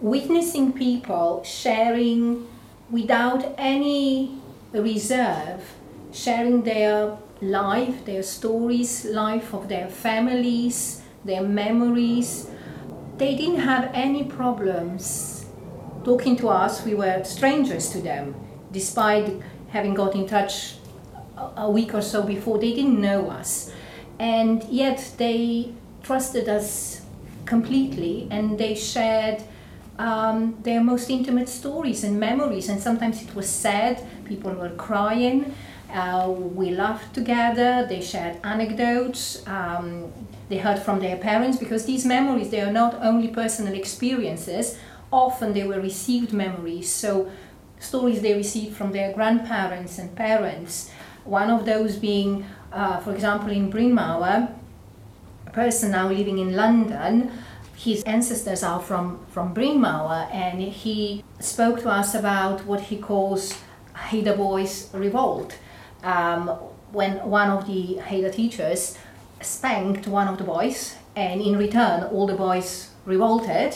witnessing 0.00 0.72
people 0.72 1.42
sharing 1.44 2.46
without 2.92 3.54
any 3.56 4.30
reserve, 4.72 5.60
sharing 6.12 6.62
their 6.62 7.16
life, 7.40 8.04
their 8.04 8.22
stories, 8.22 9.04
life 9.06 9.52
of 9.54 9.68
their 9.68 9.88
families, 9.88 11.02
their 11.24 11.42
memories. 11.42 12.48
They 13.16 13.34
didn't 13.34 13.60
have 13.60 13.90
any 13.94 14.24
problems 14.24 15.46
talking 16.04 16.36
to 16.36 16.48
us. 16.50 16.84
We 16.84 16.94
were 16.94 17.24
strangers 17.24 17.90
to 17.90 17.98
them, 18.00 18.34
despite 18.70 19.40
having 19.68 19.94
got 19.94 20.14
in 20.14 20.26
touch 20.26 20.74
a- 21.56 21.70
week 21.70 21.94
or 21.94 22.02
so 22.02 22.22
before. 22.22 22.58
They 22.58 22.74
didn't 22.74 23.00
know 23.00 23.30
us, 23.30 23.72
and 24.18 24.62
yet 24.64 25.12
they 25.16 25.72
trusted 26.02 26.48
us 26.48 27.00
completely, 27.46 28.28
and 28.30 28.58
they 28.58 28.74
shared 28.74 29.42
um, 29.98 30.56
their 30.62 30.82
most 30.82 31.10
intimate 31.10 31.48
stories 31.48 32.04
and 32.04 32.18
memories. 32.18 32.68
And 32.68 32.80
sometimes 32.80 33.22
it 33.22 33.34
was 33.34 33.48
sad, 33.48 34.02
people 34.24 34.52
were 34.52 34.70
crying. 34.70 35.54
Uh, 35.92 36.30
we 36.30 36.70
laughed 36.70 37.14
together, 37.14 37.86
they 37.86 38.00
shared 38.00 38.38
anecdotes, 38.44 39.46
um, 39.46 40.10
they 40.48 40.56
heard 40.56 40.78
from 40.78 41.00
their 41.00 41.18
parents 41.18 41.58
because 41.58 41.84
these 41.84 42.06
memories, 42.06 42.48
they 42.50 42.62
are 42.62 42.72
not 42.72 42.94
only 43.02 43.28
personal 43.28 43.74
experiences, 43.74 44.78
often 45.12 45.52
they 45.52 45.64
were 45.64 45.80
received 45.80 46.32
memories. 46.32 46.90
So, 46.90 47.30
stories 47.78 48.22
they 48.22 48.34
received 48.34 48.76
from 48.76 48.92
their 48.92 49.12
grandparents 49.12 49.98
and 49.98 50.14
parents. 50.16 50.90
One 51.24 51.50
of 51.50 51.66
those 51.66 51.96
being, 51.96 52.46
uh, 52.72 53.00
for 53.00 53.12
example, 53.12 53.50
in 53.50 53.68
Bryn 53.70 53.92
Mawr, 53.92 54.48
a 55.46 55.50
person 55.50 55.90
now 55.90 56.08
living 56.08 56.38
in 56.38 56.56
London 56.56 57.30
his 57.82 58.02
ancestors 58.04 58.62
are 58.62 58.80
from, 58.80 59.18
from 59.26 59.52
Bryn 59.52 59.80
Mawr, 59.80 60.28
and 60.32 60.62
he 60.62 61.24
spoke 61.40 61.80
to 61.80 61.90
us 61.90 62.14
about 62.14 62.64
what 62.64 62.80
he 62.80 62.96
calls 62.96 63.58
Cheder 64.08 64.36
Boys 64.36 64.88
Revolt. 64.92 65.58
Um, 66.04 66.48
when 66.92 67.16
one 67.28 67.50
of 67.50 67.66
the 67.66 68.00
Cheder 68.08 68.30
teachers 68.30 68.96
spanked 69.40 70.06
one 70.06 70.28
of 70.28 70.38
the 70.38 70.44
boys, 70.44 70.94
and 71.16 71.40
in 71.40 71.56
return, 71.56 72.04
all 72.04 72.28
the 72.28 72.36
boys 72.36 72.90
revolted 73.04 73.74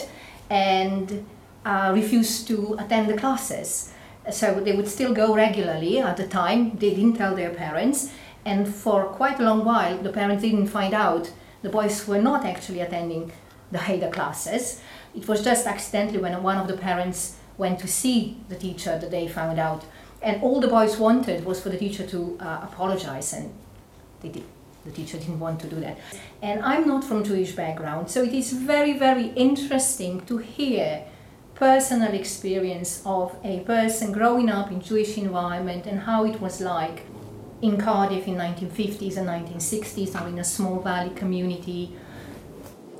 and 0.49 1.25
uh, 1.65 1.91
refused 1.93 2.47
to 2.47 2.77
attend 2.79 3.09
the 3.09 3.17
classes. 3.17 3.91
So 4.31 4.61
they 4.61 4.71
would 4.71 4.87
still 4.87 5.13
go 5.13 5.35
regularly 5.35 5.99
at 5.99 6.15
the 6.15 6.27
time, 6.27 6.77
they 6.77 6.91
didn't 6.91 7.15
tell 7.17 7.35
their 7.35 7.49
parents, 7.49 8.09
and 8.45 8.73
for 8.73 9.03
quite 9.07 9.37
a 9.41 9.43
long 9.43 9.65
while, 9.65 9.97
the 9.97 10.13
parents 10.13 10.43
didn't 10.43 10.67
find 10.67 10.93
out 10.93 11.29
the 11.61 11.69
boys 11.69 12.07
were 12.07 12.21
not 12.21 12.45
actually 12.45 12.79
attending 12.79 13.33
the 13.71 13.79
Cheder 13.79 14.09
classes. 14.09 14.81
It 15.15 15.27
was 15.27 15.43
just 15.43 15.67
accidentally 15.67 16.19
when 16.19 16.41
one 16.43 16.57
of 16.57 16.67
the 16.67 16.77
parents 16.77 17.35
went 17.57 17.79
to 17.79 17.87
see 17.87 18.37
the 18.49 18.55
teacher 18.55 18.97
that 18.99 19.11
they 19.11 19.27
found 19.27 19.59
out. 19.59 19.83
And 20.21 20.41
all 20.41 20.59
the 20.59 20.67
boys 20.67 20.97
wanted 20.97 21.45
was 21.45 21.61
for 21.61 21.69
the 21.69 21.77
teacher 21.77 22.05
to 22.07 22.37
uh, 22.39 22.59
apologize, 22.63 23.33
and 23.33 23.53
they 24.21 24.29
did. 24.29 24.43
The 24.85 24.91
teacher 24.91 25.17
didn't 25.17 25.39
want 25.39 25.59
to 25.61 25.67
do 25.67 25.79
that. 25.81 25.97
And 26.41 26.63
I'm 26.63 26.87
not 26.87 27.03
from 27.03 27.23
Jewish 27.23 27.51
background, 27.51 28.09
so 28.09 28.23
it 28.23 28.33
is 28.33 28.53
very, 28.53 28.97
very 28.97 29.27
interesting 29.35 30.21
to 30.27 30.37
hear 30.37 31.03
personal 31.55 32.13
experience 32.13 33.01
of 33.05 33.35
a 33.43 33.59
person 33.61 34.11
growing 34.11 34.49
up 34.49 34.71
in 34.71 34.79
Jewish 34.79 35.17
environment 35.17 35.87
and 35.87 35.99
how 36.01 36.23
it 36.23 36.39
was 36.39 36.61
like 36.61 37.01
in 37.61 37.77
Cardiff 37.77 38.27
in 38.27 38.35
1950s 38.35 39.17
and 39.17 39.27
1960s 39.27 40.21
or 40.21 40.27
in 40.27 40.37
a 40.37 40.43
small 40.43 40.79
valley 40.79 41.09
community 41.15 41.95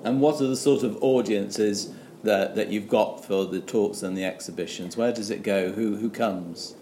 And 0.07 0.21
what 0.21 0.39
are 0.39 0.47
the 0.47 0.55
sort 0.55 0.83
of 0.83 1.03
audiences 1.03 1.91
that, 2.23 2.55
that 2.55 2.69
you've 2.69 2.87
got 2.87 3.25
for 3.25 3.43
the 3.43 3.59
talks 3.59 4.03
and 4.03 4.15
the 4.17 4.23
exhibitions? 4.23 4.95
Where 4.95 5.11
does 5.11 5.29
it 5.29 5.43
go? 5.43 5.73
Who, 5.73 5.97
who 5.97 6.09
comes? 6.09 6.75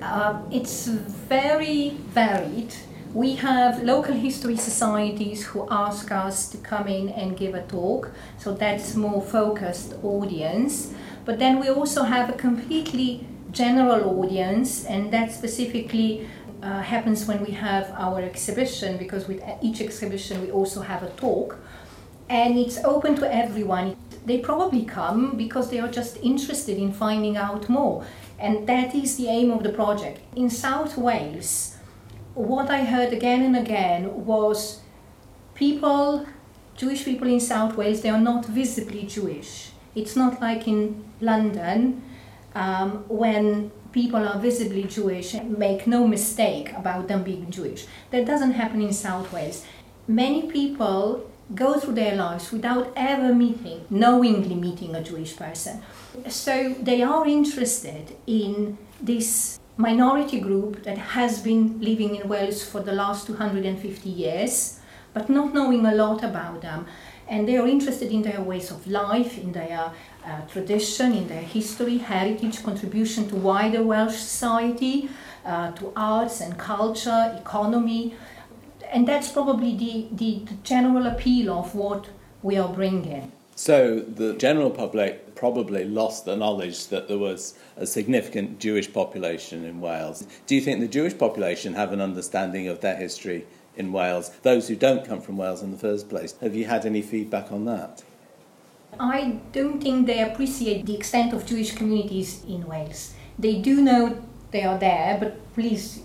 Uh, 0.00 0.40
it's 0.52 0.86
very 0.86 1.90
varied. 2.14 2.72
We 3.12 3.34
have 3.34 3.82
local 3.82 4.14
history 4.14 4.56
societies 4.56 5.44
who 5.44 5.66
ask 5.68 6.12
us 6.12 6.48
to 6.50 6.58
come 6.58 6.86
in 6.86 7.08
and 7.08 7.36
give 7.36 7.54
a 7.56 7.62
talk, 7.62 8.12
so 8.38 8.54
that's 8.54 8.94
more 8.94 9.22
focused 9.22 9.94
audience. 10.04 10.94
But 11.24 11.40
then 11.40 11.58
we 11.58 11.68
also 11.68 12.04
have 12.04 12.30
a 12.30 12.34
completely 12.34 13.26
general 13.50 14.20
audience, 14.20 14.84
and 14.84 15.12
that 15.12 15.32
specifically 15.32 16.28
uh, 16.62 16.82
happens 16.82 17.26
when 17.26 17.44
we 17.44 17.52
have 17.52 17.90
our 17.96 18.20
exhibition, 18.20 18.98
because 18.98 19.26
with 19.26 19.42
each 19.62 19.80
exhibition 19.80 20.42
we 20.42 20.52
also 20.52 20.80
have 20.82 21.02
a 21.02 21.10
talk, 21.10 21.58
and 22.28 22.58
it's 22.58 22.78
open 22.84 23.16
to 23.16 23.34
everyone. 23.34 23.96
They 24.26 24.38
probably 24.38 24.84
come 24.84 25.36
because 25.36 25.70
they 25.70 25.78
are 25.80 25.88
just 25.88 26.18
interested 26.18 26.76
in 26.78 26.92
finding 26.92 27.36
out 27.36 27.68
more. 27.68 28.04
And 28.38 28.66
that 28.68 28.94
is 28.94 29.16
the 29.16 29.28
aim 29.28 29.50
of 29.50 29.62
the 29.62 29.70
project. 29.70 30.20
In 30.36 30.50
South 30.50 30.96
Wales, 30.96 31.76
what 32.34 32.70
I 32.70 32.84
heard 32.84 33.12
again 33.12 33.42
and 33.42 33.56
again 33.56 34.26
was 34.26 34.80
people, 35.54 36.26
Jewish 36.76 37.04
people 37.04 37.26
in 37.26 37.40
South 37.40 37.76
Wales, 37.76 38.02
they 38.02 38.10
are 38.10 38.20
not 38.20 38.46
visibly 38.46 39.04
Jewish. 39.04 39.70
It's 39.94 40.14
not 40.14 40.40
like 40.40 40.68
in 40.68 41.04
London 41.20 42.02
um, 42.54 43.04
when 43.08 43.72
people 43.92 44.28
are 44.28 44.38
visibly 44.38 44.84
Jewish 44.84 45.34
and 45.34 45.58
make 45.58 45.86
no 45.86 46.06
mistake 46.06 46.72
about 46.74 47.08
them 47.08 47.24
being 47.24 47.50
Jewish. 47.50 47.86
That 48.10 48.26
doesn't 48.26 48.52
happen 48.52 48.82
in 48.82 48.92
South 48.92 49.32
Wales. 49.32 49.64
Many 50.06 50.42
people 50.50 51.28
go 51.54 51.78
through 51.80 51.94
their 51.94 52.14
lives 52.14 52.52
without 52.52 52.92
ever 52.96 53.34
meeting, 53.34 53.84
knowingly 53.90 54.54
meeting 54.54 54.94
a 54.94 55.02
Jewish 55.02 55.36
person. 55.36 55.82
So 56.28 56.74
they 56.80 57.02
are 57.02 57.26
interested 57.26 58.16
in 58.26 58.78
this 59.00 59.58
minority 59.76 60.40
group 60.40 60.82
that 60.82 60.98
has 60.98 61.40
been 61.40 61.80
living 61.80 62.16
in 62.16 62.28
Wales 62.28 62.64
for 62.64 62.80
the 62.80 62.92
last 62.92 63.26
250 63.26 64.08
years, 64.10 64.80
but 65.14 65.30
not 65.30 65.54
knowing 65.54 65.86
a 65.86 65.94
lot 65.94 66.22
about 66.22 66.62
them. 66.62 66.86
And 67.28 67.46
they 67.46 67.56
are 67.56 67.66
interested 67.66 68.10
in 68.10 68.22
their 68.22 68.40
ways 68.40 68.70
of 68.70 68.86
life, 68.86 69.38
in 69.38 69.52
their 69.52 69.92
uh, 70.24 70.40
tradition, 70.48 71.12
in 71.12 71.28
their 71.28 71.42
history, 71.42 71.98
heritage, 71.98 72.62
contribution 72.62 73.28
to 73.28 73.36
wider 73.36 73.82
Welsh 73.82 74.16
society, 74.16 75.08
uh, 75.44 75.72
to 75.72 75.92
arts 75.94 76.40
and 76.40 76.58
culture, 76.58 77.36
economy. 77.38 78.14
And 78.90 79.06
that's 79.06 79.30
probably 79.30 79.76
the, 79.76 80.08
the, 80.12 80.44
the 80.44 80.54
general 80.62 81.06
appeal 81.06 81.52
of 81.52 81.74
what 81.74 82.08
we 82.42 82.56
are 82.56 82.72
bringing. 82.72 83.32
So 83.54 83.98
the 84.00 84.34
general 84.34 84.70
public 84.70 85.34
probably 85.34 85.84
lost 85.84 86.24
the 86.24 86.36
knowledge 86.36 86.86
that 86.88 87.08
there 87.08 87.18
was 87.18 87.54
a 87.76 87.86
significant 87.86 88.60
Jewish 88.60 88.92
population 88.92 89.64
in 89.64 89.80
Wales. 89.80 90.26
Do 90.46 90.54
you 90.54 90.60
think 90.60 90.80
the 90.80 90.88
Jewish 90.88 91.18
population 91.18 91.74
have 91.74 91.92
an 91.92 92.00
understanding 92.00 92.68
of 92.68 92.80
their 92.80 92.96
history 92.96 93.46
in 93.76 93.92
Wales? 93.92 94.30
Those 94.42 94.68
who 94.68 94.76
don't 94.76 95.04
come 95.04 95.20
from 95.20 95.36
Wales 95.36 95.62
in 95.62 95.72
the 95.72 95.78
first 95.78 96.08
place, 96.08 96.34
have 96.40 96.54
you 96.54 96.66
had 96.66 96.86
any 96.86 97.02
feedback 97.02 97.50
on 97.50 97.64
that? 97.64 98.04
I 98.98 99.40
don't 99.52 99.80
think 99.80 100.06
they 100.06 100.22
appreciate 100.22 100.86
the 100.86 100.96
extent 100.96 101.32
of 101.32 101.44
Jewish 101.44 101.74
communities 101.74 102.44
in 102.48 102.66
Wales. 102.66 103.14
They 103.38 103.60
do 103.60 103.80
know 103.80 104.22
they 104.50 104.62
are 104.62 104.78
there, 104.78 105.18
but 105.20 105.54
please 105.54 106.00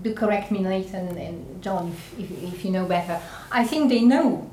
do 0.00 0.14
correct 0.14 0.50
me, 0.50 0.60
Nathan 0.60 1.16
and 1.18 1.62
John, 1.62 1.90
if, 1.90 2.18
if, 2.18 2.54
if 2.54 2.64
you 2.64 2.70
know 2.70 2.86
better. 2.86 3.20
I 3.50 3.64
think 3.64 3.90
they 3.90 4.00
know 4.00 4.50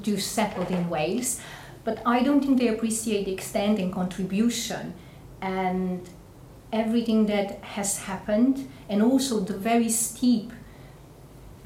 Jews 0.00 0.24
settled 0.24 0.70
in 0.70 0.88
Wales, 0.88 1.40
but 1.84 2.00
I 2.06 2.22
don't 2.22 2.40
think 2.40 2.58
they 2.58 2.68
appreciate 2.68 3.24
the 3.24 3.32
extent 3.32 3.78
and 3.78 3.92
contribution 3.92 4.94
and 5.40 6.08
everything 6.72 7.26
that 7.26 7.58
has 7.64 7.98
happened, 8.00 8.68
and 8.88 9.02
also 9.02 9.40
the 9.40 9.56
very 9.56 9.88
steep 9.88 10.52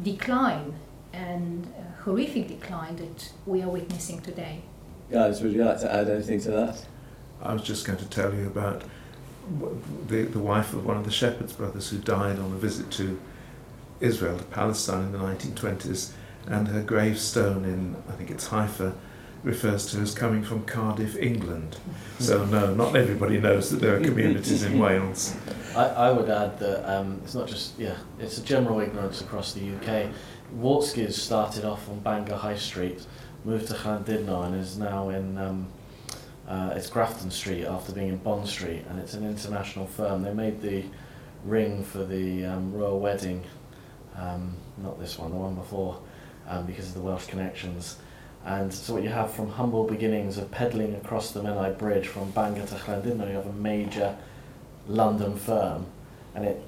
decline 0.03 0.75
and 1.13 1.67
uh, 1.67 2.03
horrific 2.03 2.49
decline 2.49 2.97
that 2.97 3.33
we 3.45 3.63
are 3.63 3.69
witnessing 3.69 4.21
today. 4.23 4.63
Guys, 5.11 5.43
would 5.43 5.53
you 5.53 5.65
like 5.65 5.79
to 5.81 5.93
add 5.93 6.09
anything 6.09 6.41
to 6.41 6.51
that? 6.53 6.87
I 7.43 7.53
was 7.53 7.63
just 7.63 7.87
going 7.87 7.99
to 7.99 8.09
tell 8.09 8.35
you 8.35 8.47
about 8.47 8.83
the, 10.07 10.23
the 10.23 10.39
wife 10.39 10.73
of 10.73 10.85
one 10.87 10.97
of 10.97 11.05
the 11.05 11.11
Shepherd's 11.11 11.53
brothers 11.53 11.91
who 11.91 11.99
died 11.99 12.39
on 12.39 12.53
a 12.53 12.57
visit 12.57 12.91
to 12.93 13.21
Israel, 14.01 14.39
to 14.39 14.45
Palestine 14.45 15.05
in 15.05 15.13
the 15.13 15.19
1920s, 15.19 16.13
and 16.47 16.69
her 16.69 16.83
gravestone 16.83 17.65
in, 17.65 17.97
I 18.09 18.13
think 18.13 18.31
it's 18.31 18.49
Haifa, 18.49 18.95
refers 19.43 19.87
to 19.87 19.99
her 19.99 20.03
as 20.03 20.15
coming 20.15 20.43
from 20.43 20.65
Cardiff, 20.65 21.17
England. 21.17 21.77
So 22.19 22.45
no, 22.47 22.75
not 22.75 22.97
everybody 22.97 23.39
knows 23.39 23.71
that 23.71 23.81
there 23.81 23.97
are 23.97 24.01
communities 24.01 24.63
in 24.63 24.79
Wales. 24.85 25.37
I, 25.77 25.85
I 25.85 26.13
would 26.13 26.31
add 26.31 26.59
that 26.61 26.91
um, 26.91 27.21
it's 27.23 27.35
not 27.35 27.47
just, 27.47 27.79
yeah, 27.79 27.97
it's 28.19 28.39
a 28.39 28.43
general 28.43 28.81
ignorance 28.81 29.21
across 29.21 29.53
the 29.53 29.75
UK. 29.77 30.11
Wartski's 30.57 31.21
started 31.21 31.65
off 31.65 31.89
on 31.91 32.01
Bangor 32.01 32.37
High 32.37 32.57
Street, 32.57 33.07
moved 33.45 33.69
to 33.69 33.75
Llandudno 33.75 34.47
and 34.47 34.55
is 34.57 34.79
now 34.79 35.11
in, 35.11 35.37
um, 35.37 35.69
uh, 36.49 36.73
it's 36.75 36.91
Grafton 36.91 37.31
Street 37.31 37.65
after 37.65 37.93
being 37.93 38.09
in 38.09 38.19
Bond 38.19 38.47
Street 38.47 38.85
and 38.89 38.99
it's 38.99 39.15
an 39.15 39.27
international 39.27 39.87
firm. 39.87 40.23
They 40.23 40.33
made 40.33 40.61
the 40.61 40.85
ring 41.45 41.85
for 41.85 42.05
the 42.05 42.45
um, 42.45 42.73
royal 42.73 43.01
wedding, 43.01 43.45
um, 44.17 44.55
not 44.79 44.99
this 44.99 45.19
one, 45.19 45.31
the 45.31 45.37
one 45.37 45.55
before, 45.55 46.01
um, 46.49 46.67
because 46.67 46.89
of 46.89 46.95
the 46.95 47.01
Welsh 47.01 47.27
connections. 47.27 47.97
And 48.45 48.73
so 48.73 48.95
what 48.95 49.03
you 49.03 49.09
have 49.09 49.33
from 49.33 49.49
humble 49.49 49.85
beginnings 49.85 50.37
of 50.37 50.51
peddling 50.51 50.95
across 50.97 51.33
the 51.33 51.43
Menai 51.43 51.79
Bridge 51.79 52.09
from 52.09 52.31
Bangor 52.33 52.67
to 52.67 52.75
Llandudno, 52.75 53.27
you 53.29 53.37
have 53.37 53.47
a 53.47 53.53
major 53.53 54.17
London 54.87 55.37
firm, 55.37 55.87
and 56.35 56.45
it 56.45 56.63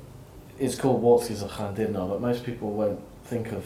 is 0.58 0.74
called 0.74 1.02
Wartski's 1.02 1.42
of 1.42 1.50
Llandudno, 1.50 2.08
but 2.08 2.22
most 2.22 2.44
people 2.44 2.70
won't 2.72 3.00
think 3.24 3.52
of 3.52 3.64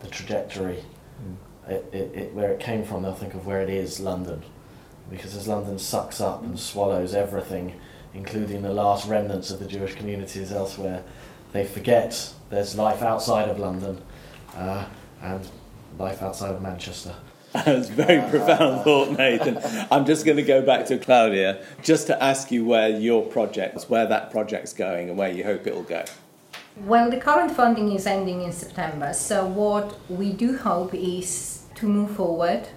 the 0.00 0.08
trajectory, 0.08 0.84
mm. 1.20 1.70
it, 1.70 1.84
it, 1.92 2.14
it, 2.14 2.34
where 2.34 2.52
it 2.52 2.60
came 2.60 2.84
from, 2.84 3.02
they'll 3.02 3.12
think 3.12 3.34
of 3.34 3.44
where 3.44 3.60
it 3.60 3.70
is, 3.70 3.98
London. 3.98 4.42
Because 5.12 5.36
as 5.36 5.46
London 5.46 5.78
sucks 5.78 6.20
up 6.20 6.42
and 6.42 6.58
swallows 6.58 7.14
everything, 7.14 7.78
including 8.14 8.62
the 8.62 8.72
last 8.72 9.06
remnants 9.06 9.50
of 9.50 9.60
the 9.60 9.66
Jewish 9.66 9.94
communities 9.94 10.50
elsewhere, 10.50 11.04
they 11.52 11.64
forget 11.64 12.32
there's 12.50 12.76
life 12.76 13.02
outside 13.02 13.48
of 13.48 13.58
London 13.58 14.00
uh, 14.56 14.86
and 15.22 15.46
life 15.98 16.22
outside 16.22 16.54
of 16.54 16.62
Manchester. 16.62 17.14
That's 17.52 17.90
a 17.90 17.92
very 17.92 18.30
profound 18.30 18.80
thought, 18.84 19.10
Nathan. 19.10 19.58
I'm 19.90 20.06
just 20.06 20.24
going 20.24 20.38
to 20.38 20.42
go 20.42 20.62
back 20.62 20.86
to 20.86 20.98
Claudia 20.98 21.62
just 21.82 22.06
to 22.06 22.22
ask 22.22 22.50
you 22.50 22.64
where 22.64 22.88
your 22.88 23.26
project, 23.26 23.84
where 23.84 24.06
that 24.06 24.30
project's 24.30 24.72
going, 24.72 25.10
and 25.10 25.18
where 25.18 25.30
you 25.30 25.44
hope 25.44 25.66
it'll 25.66 25.82
go. 25.82 26.04
Well, 26.78 27.10
the 27.10 27.18
current 27.18 27.50
funding 27.52 27.92
is 27.92 28.06
ending 28.06 28.40
in 28.40 28.52
September, 28.52 29.12
so 29.12 29.46
what 29.46 29.98
we 30.08 30.32
do 30.32 30.56
hope 30.56 30.94
is 30.94 31.64
to 31.74 31.86
move 31.86 32.12
forward. 32.12 32.68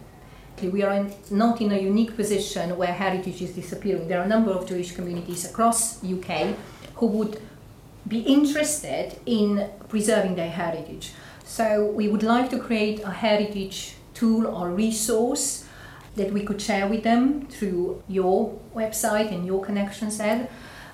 We 0.62 0.84
are 0.84 0.94
in, 0.94 1.14
not 1.30 1.62
in 1.62 1.72
a 1.72 1.78
unique 1.78 2.16
position 2.16 2.78
where 2.78 2.94
heritage 2.94 3.42
is 3.42 3.52
disappearing. 3.52 4.08
There 4.08 4.20
are 4.20 4.24
a 4.24 4.28
number 4.28 4.52
of 4.52 4.68
Jewish 4.68 4.94
communities 4.94 5.46
across 5.50 6.04
UK 6.04 6.56
who 6.96 7.08
would 7.08 7.42
be 8.08 8.20
interested 8.20 9.20
in 9.26 9.70
preserving 9.90 10.36
their 10.36 10.50
heritage. 10.50 11.12
So 11.44 11.86
we 11.86 12.08
would 12.08 12.24
like 12.24 12.50
to 12.52 12.60
create 12.60 13.02
a 13.04 13.12
heritage 13.12 13.96
tool 14.14 14.48
or 14.48 14.70
resource 14.70 15.66
that 16.16 16.32
we 16.32 16.44
could 16.44 16.62
share 16.62 16.88
with 16.88 17.04
them 17.04 17.46
through 17.48 18.02
your 18.08 18.58
website 18.74 19.32
and 19.32 19.46
your 19.46 19.64
connections 19.64 20.20
ed. 20.20 20.50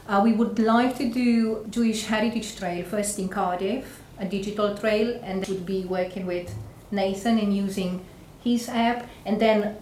Uh, 0.07 0.21
we 0.23 0.33
would 0.33 0.57
like 0.57 0.97
to 0.97 1.09
do 1.09 1.65
Jewish 1.69 2.05
Heritage 2.05 2.57
Trail 2.57 2.83
first 2.83 3.19
in 3.19 3.29
Cardiff, 3.29 4.01
a 4.17 4.25
digital 4.25 4.75
trail, 4.75 5.19
and 5.23 5.45
would 5.47 5.65
be 5.65 5.85
working 5.85 6.25
with 6.25 6.53
Nathan 6.89 7.37
and 7.37 7.55
using 7.55 8.03
his 8.43 8.69
app, 8.69 9.07
and 9.25 9.39
then 9.39 9.77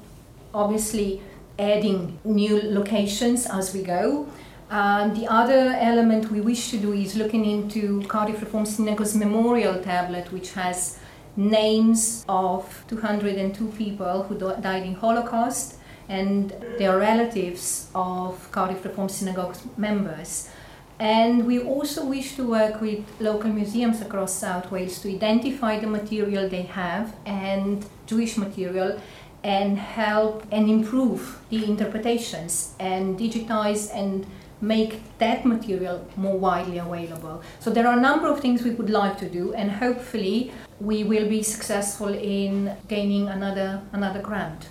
obviously 0.53 1.21
adding 1.57 2.19
new 2.23 2.61
locations 2.61 3.45
as 3.45 3.73
we 3.73 3.83
go. 3.83 4.27
Um, 4.69 5.15
the 5.15 5.27
other 5.27 5.75
element 5.79 6.31
we 6.31 6.41
wish 6.41 6.69
to 6.69 6.77
do 6.77 6.93
is 6.93 7.15
looking 7.15 7.45
into 7.45 8.03
Cardiff 8.07 8.39
Reform 8.41 8.65
Synagogue's 8.65 9.15
memorial 9.15 9.81
tablet, 9.81 10.31
which 10.31 10.53
has 10.53 10.99
names 11.35 12.23
of 12.29 12.83
202 12.87 13.67
people 13.69 14.23
who 14.23 14.37
died 14.37 14.83
in 14.83 14.93
Holocaust 14.93 15.77
and 16.07 16.51
their 16.77 16.97
relatives 16.97 17.89
of 17.95 18.51
Cardiff 18.51 18.83
Reform 18.83 19.09
Synagogue 19.09 19.55
members. 19.77 20.49
And 20.99 21.47
we 21.47 21.59
also 21.59 22.05
wish 22.05 22.35
to 22.35 22.43
work 22.43 22.81
with 22.81 23.05
local 23.21 23.49
museums 23.49 24.01
across 24.01 24.33
South 24.33 24.69
Wales 24.69 24.99
to 24.99 25.09
identify 25.09 25.79
the 25.79 25.87
material 25.87 26.49
they 26.49 26.63
have 26.63 27.15
and 27.25 27.85
Jewish 28.05 28.35
material 28.35 28.99
and 29.41 29.77
help 29.77 30.45
and 30.51 30.69
improve 30.69 31.39
the 31.49 31.63
interpretations 31.63 32.75
and 32.81 33.17
digitize 33.17 33.89
and 33.95 34.25
make 34.59 35.01
that 35.19 35.45
material 35.45 36.05
more 36.17 36.37
widely 36.37 36.79
available. 36.79 37.41
So 37.61 37.69
there 37.69 37.87
are 37.87 37.97
a 37.97 38.01
number 38.01 38.27
of 38.27 38.41
things 38.41 38.61
we 38.63 38.71
would 38.71 38.89
like 38.89 39.17
to 39.19 39.29
do 39.29 39.53
and 39.53 39.71
hopefully 39.71 40.51
we 40.81 41.05
will 41.05 41.29
be 41.29 41.43
successful 41.43 42.13
in 42.13 42.75
gaining 42.89 43.29
another 43.29 43.81
another 43.93 44.21
grant. 44.21 44.67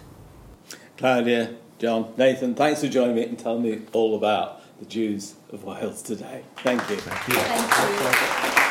Claudia, 0.99 1.57
John, 1.79 2.13
Nathan, 2.19 2.55
thanks 2.55 2.83
for 2.83 2.89
joining 2.89 3.17
me 3.17 3.25
and 3.25 3.39
telling 3.39 3.63
me 3.63 3.81
all 3.93 4.15
about 4.15 4.61
the 4.79 4.85
Jews 4.85 5.38
of 5.53 5.65
Wales 5.65 6.03
today. 6.03 6.43
Thank 6.59 6.89
you. 6.91 6.97
Thank 6.97 7.29
you. 7.29 7.35
Thank 7.35 8.63
you. 8.63 8.69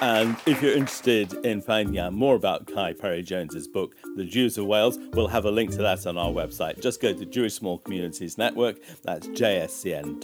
And 0.00 0.36
if 0.46 0.62
you're 0.62 0.74
interested 0.74 1.32
in 1.44 1.60
finding 1.60 1.98
out 1.98 2.12
more 2.12 2.36
about 2.36 2.72
Cai 2.72 2.92
Parry 2.92 3.22
Jones's 3.22 3.66
book, 3.66 3.96
The 4.14 4.24
Jews 4.24 4.56
of 4.56 4.66
Wales, 4.66 4.96
we'll 5.12 5.26
have 5.26 5.44
a 5.44 5.50
link 5.50 5.72
to 5.72 5.78
that 5.78 6.06
on 6.06 6.16
our 6.16 6.30
website. 6.30 6.80
Just 6.80 7.02
go 7.02 7.12
to 7.12 7.26
Jewish 7.26 7.54
Small 7.54 7.78
Communities 7.78 8.38
Network, 8.38 8.76
that's 9.02 9.26
jscn.org.uk. 9.26 10.18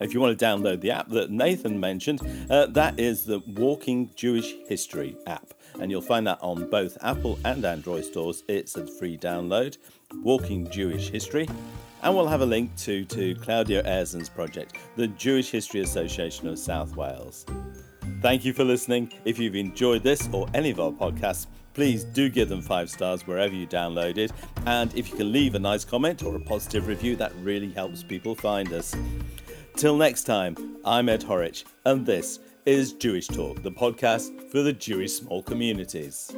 If 0.00 0.14
you 0.14 0.20
want 0.20 0.38
to 0.38 0.44
download 0.44 0.80
the 0.80 0.90
app 0.90 1.08
that 1.10 1.30
Nathan 1.30 1.78
mentioned, 1.78 2.20
uh, 2.50 2.66
that 2.66 2.98
is 2.98 3.24
the 3.24 3.40
Walking 3.46 4.10
Jewish 4.16 4.54
History 4.68 5.16
app. 5.26 5.54
And 5.80 5.90
you'll 5.90 6.00
find 6.00 6.26
that 6.26 6.38
on 6.40 6.68
both 6.68 6.98
Apple 7.02 7.38
and 7.44 7.64
Android 7.64 8.04
stores. 8.04 8.42
It's 8.48 8.76
a 8.76 8.86
free 8.86 9.16
download. 9.16 9.78
Walking 10.22 10.70
Jewish 10.70 11.10
History. 11.10 11.48
And 12.02 12.14
we'll 12.14 12.28
have 12.28 12.42
a 12.42 12.46
link 12.46 12.76
to, 12.78 13.04
to 13.06 13.34
Claudia 13.36 13.82
Ayreson's 13.82 14.28
project, 14.28 14.76
the 14.96 15.08
Jewish 15.08 15.50
History 15.50 15.80
Association 15.80 16.46
of 16.46 16.58
South 16.58 16.94
Wales. 16.94 17.44
Thank 18.22 18.44
you 18.44 18.52
for 18.52 18.64
listening. 18.64 19.12
If 19.24 19.38
you've 19.38 19.56
enjoyed 19.56 20.02
this 20.02 20.28
or 20.32 20.48
any 20.54 20.70
of 20.70 20.80
our 20.80 20.92
podcasts, 20.92 21.46
please 21.74 22.04
do 22.04 22.28
give 22.28 22.48
them 22.48 22.62
five 22.62 22.90
stars 22.90 23.26
wherever 23.26 23.54
you 23.54 23.66
download 23.66 24.16
it. 24.16 24.32
And 24.66 24.92
if 24.94 25.10
you 25.10 25.16
can 25.16 25.32
leave 25.32 25.54
a 25.54 25.58
nice 25.58 25.84
comment 25.84 26.22
or 26.22 26.34
a 26.36 26.40
positive 26.40 26.86
review, 26.86 27.16
that 27.16 27.32
really 27.42 27.70
helps 27.70 28.02
people 28.02 28.34
find 28.34 28.72
us. 28.72 28.96
Till 29.76 29.96
next 29.96 30.24
time, 30.24 30.78
I'm 30.84 31.08
Ed 31.08 31.22
Horwich, 31.22 31.64
and 31.84 32.04
this 32.04 32.40
is 32.68 32.92
Jewish 32.92 33.26
Talk, 33.28 33.62
the 33.62 33.70
podcast 33.70 34.50
for 34.50 34.60
the 34.60 34.74
Jewish 34.74 35.12
small 35.12 35.42
communities. 35.42 36.30